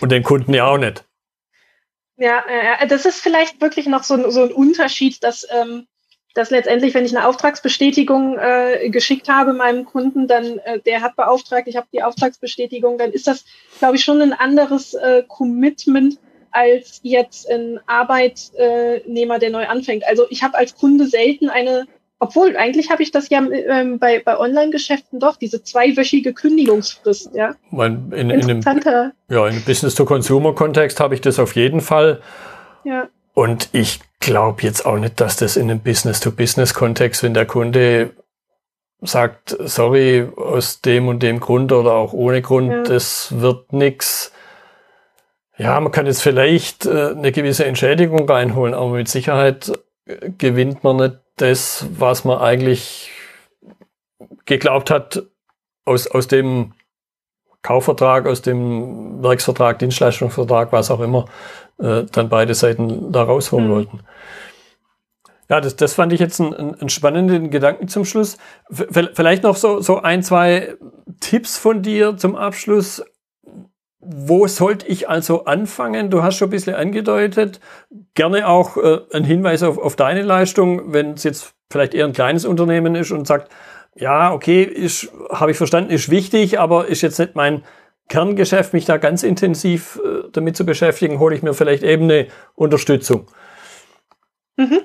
[0.00, 1.04] Und den Kunden ja auch nicht.
[2.16, 5.86] Ja, äh, das ist vielleicht wirklich noch so, so ein Unterschied, dass ähm,
[6.38, 11.16] dass letztendlich, wenn ich eine Auftragsbestätigung äh, geschickt habe meinem Kunden, dann äh, der hat
[11.16, 13.44] beauftragt, ich habe die Auftragsbestätigung, dann ist das,
[13.80, 16.18] glaube ich, schon ein anderes äh, Commitment
[16.52, 20.04] als jetzt ein Arbeitnehmer, der neu anfängt.
[20.06, 21.86] Also ich habe als Kunde selten eine,
[22.20, 27.56] obwohl eigentlich habe ich das ja ähm, bei, bei Online-Geschäften doch, diese zweiwöchige Kündigungsfrist, ja.
[27.72, 32.22] In, in, in einem, ja, im Business-to-Consumer-Kontext habe ich das auf jeden Fall.
[32.84, 33.08] Ja.
[33.34, 38.10] Und ich glaube jetzt auch nicht, dass das in einem Business-to-Business-Kontext, wenn der Kunde
[39.00, 42.82] sagt, sorry, aus dem und dem Grund oder auch ohne Grund, ja.
[42.82, 44.32] das wird nix.
[45.56, 49.72] Ja, man kann jetzt vielleicht äh, eine gewisse Entschädigung reinholen, aber mit Sicherheit
[50.04, 53.10] äh, gewinnt man nicht das, was man eigentlich
[54.44, 55.22] geglaubt hat,
[55.86, 56.74] aus, aus dem
[57.62, 61.24] Kaufvertrag, aus dem Werksvertrag, Dienstleistungsvertrag, was auch immer,
[61.78, 63.72] äh, dann beide Seiten da rausholen mhm.
[63.72, 64.00] wollten.
[65.50, 68.36] Ja, das, das fand ich jetzt einen, einen spannenden Gedanken zum Schluss.
[68.70, 70.74] V vielleicht noch so, so ein, zwei
[71.20, 73.02] Tipps von dir zum Abschluss.
[74.00, 76.10] Wo sollte ich also anfangen?
[76.10, 77.60] Du hast schon ein bisschen angedeutet.
[78.14, 82.12] Gerne auch äh, ein Hinweis auf, auf deine Leistung, wenn es jetzt vielleicht eher ein
[82.12, 83.50] kleines Unternehmen ist und sagt,
[83.94, 84.88] ja, okay,
[85.30, 87.64] habe ich verstanden, ist wichtig, aber ist jetzt nicht mein
[88.08, 92.28] Kerngeschäft, mich da ganz intensiv äh, damit zu beschäftigen, hole ich mir vielleicht eben eine
[92.54, 93.26] Unterstützung.
[94.56, 94.80] Mhm.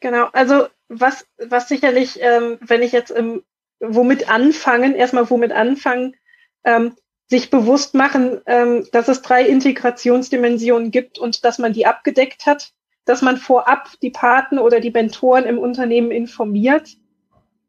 [0.00, 3.42] Genau, also was, was sicherlich, ähm, wenn ich jetzt ähm,
[3.80, 6.14] womit anfangen, erstmal womit anfangen,
[6.64, 6.94] ähm,
[7.28, 12.72] sich bewusst machen, ähm, dass es drei Integrationsdimensionen gibt und dass man die abgedeckt hat,
[13.04, 16.96] dass man vorab die Paten oder die Mentoren im Unternehmen informiert,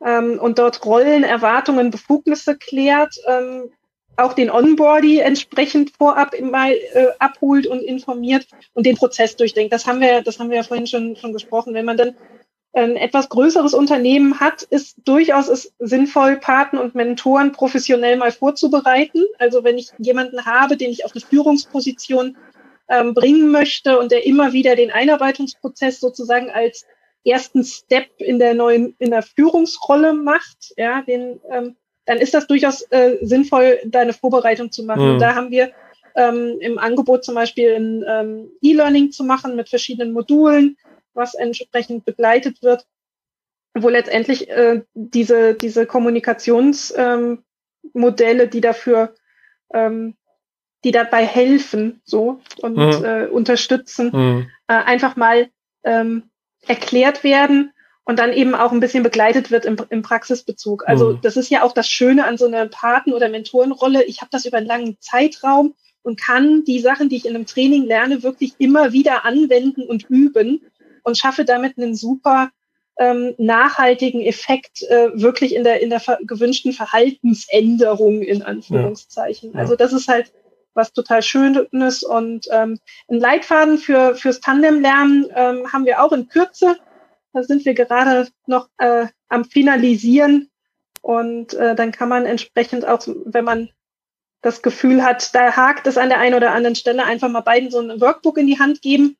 [0.04, 3.72] ähm, und dort Rollen, Erwartungen, Befugnisse klärt, ähm,
[4.18, 9.72] auch den Onboardy entsprechend vorab mal äh, abholt und informiert und den Prozess durchdenkt.
[9.72, 11.74] Das haben wir, das haben wir ja vorhin schon, schon gesprochen.
[11.74, 12.16] Wenn man dann
[12.74, 19.24] ein etwas größeres Unternehmen hat, ist durchaus es sinnvoll, Paten und Mentoren professionell mal vorzubereiten.
[19.40, 22.38] Also wenn ich jemanden habe, den ich auf eine Führungsposition
[22.90, 26.86] ähm, bringen möchte und der immer wieder den Einarbeitungsprozess sozusagen als
[27.26, 31.76] ersten Step in der neuen, in der Führungsrolle macht, ja, den, ähm,
[32.08, 35.06] dann ist das durchaus äh, sinnvoll, deine Vorbereitung zu machen.
[35.06, 35.12] Mhm.
[35.14, 35.72] Und da haben wir
[36.16, 40.78] ähm, im Angebot zum Beispiel ein ähm, E-Learning zu machen mit verschiedenen Modulen,
[41.14, 42.88] was entsprechend begleitet wird,
[43.76, 47.44] wo letztendlich äh, diese, diese Kommunikationsmodelle,
[48.44, 49.14] ähm, die dafür,
[49.74, 50.16] ähm,
[50.86, 53.04] die dabei helfen, so und mhm.
[53.04, 54.50] äh, unterstützen, mhm.
[54.68, 55.50] äh, einfach mal
[55.84, 56.24] ähm,
[56.66, 57.74] erklärt werden
[58.08, 60.88] und dann eben auch ein bisschen begleitet wird im, im Praxisbezug.
[60.88, 61.20] Also mhm.
[61.22, 64.04] das ist ja auch das Schöne an so einer Paten- oder Mentorenrolle.
[64.06, 67.46] Ich habe das über einen langen Zeitraum und kann die Sachen, die ich in einem
[67.46, 70.62] Training lerne, wirklich immer wieder anwenden und üben
[71.04, 72.50] und schaffe damit einen super
[72.98, 79.50] ähm, nachhaltigen Effekt äh, wirklich in der in der gewünschten Verhaltensänderung in Anführungszeichen.
[79.50, 79.56] Ja.
[79.56, 79.62] Ja.
[79.62, 80.32] Also das ist halt
[80.74, 82.80] was total Schönes und ähm,
[83.10, 86.78] ein Leitfaden für fürs Tandemlernen ähm, haben wir auch in Kürze.
[87.38, 90.50] Da sind wir gerade noch äh, am Finalisieren
[91.04, 93.70] und äh, dann kann man entsprechend auch, wenn man
[94.42, 97.70] das Gefühl hat, da hakt es an der einen oder anderen Stelle, einfach mal beiden
[97.70, 99.18] so ein Workbook in die Hand geben,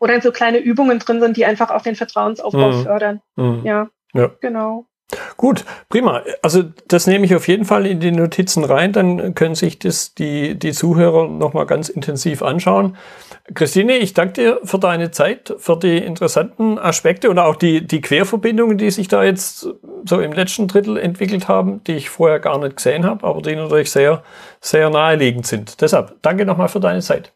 [0.00, 2.82] wo dann so kleine Übungen drin sind, die einfach auch den Vertrauensaufbau mhm.
[2.82, 3.22] fördern.
[3.36, 3.62] Mhm.
[3.64, 4.86] Ja, ja, genau.
[5.36, 6.24] Gut, prima.
[6.42, 10.14] Also das nehme ich auf jeden Fall in die Notizen rein, dann können sich das
[10.14, 12.96] die, die Zuhörer nochmal ganz intensiv anschauen.
[13.54, 18.00] Christine, ich danke dir für deine Zeit, für die interessanten Aspekte und auch die, die
[18.00, 19.68] Querverbindungen, die sich da jetzt
[20.04, 23.54] so im letzten Drittel entwickelt haben, die ich vorher gar nicht gesehen habe, aber die
[23.54, 24.24] natürlich sehr,
[24.60, 25.80] sehr naheliegend sind.
[25.80, 27.32] Deshalb danke nochmal für deine Zeit.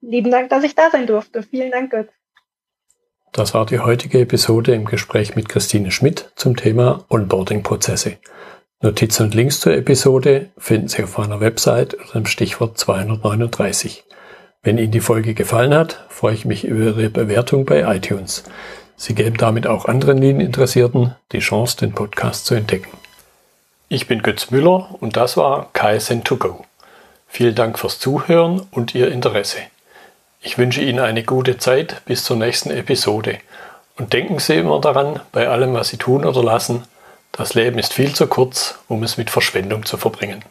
[0.00, 1.42] Lieben Dank, dass ich da sein durfte.
[1.42, 2.10] Vielen Dank, Götz.
[3.32, 8.18] Das war die heutige Episode im Gespräch mit Christine Schmidt zum Thema Onboarding-Prozesse.
[8.80, 14.04] Notizen und Links zur Episode finden Sie auf meiner Website unter dem Stichwort 239.
[14.62, 18.44] Wenn Ihnen die Folge gefallen hat, freue ich mich über Ihre Bewertung bei iTunes.
[18.96, 22.90] Sie geben damit auch anderen Lean-Interessierten die Chance, den Podcast zu entdecken.
[23.88, 26.64] Ich bin Götz Müller und das war KSN2Go.
[27.28, 29.58] Vielen Dank fürs Zuhören und Ihr Interesse.
[30.40, 33.38] Ich wünsche Ihnen eine gute Zeit bis zur nächsten Episode.
[33.96, 36.84] Und denken Sie immer daran, bei allem, was Sie tun oder lassen,
[37.32, 40.42] das Leben ist viel zu kurz, um es mit Verschwendung zu verbringen.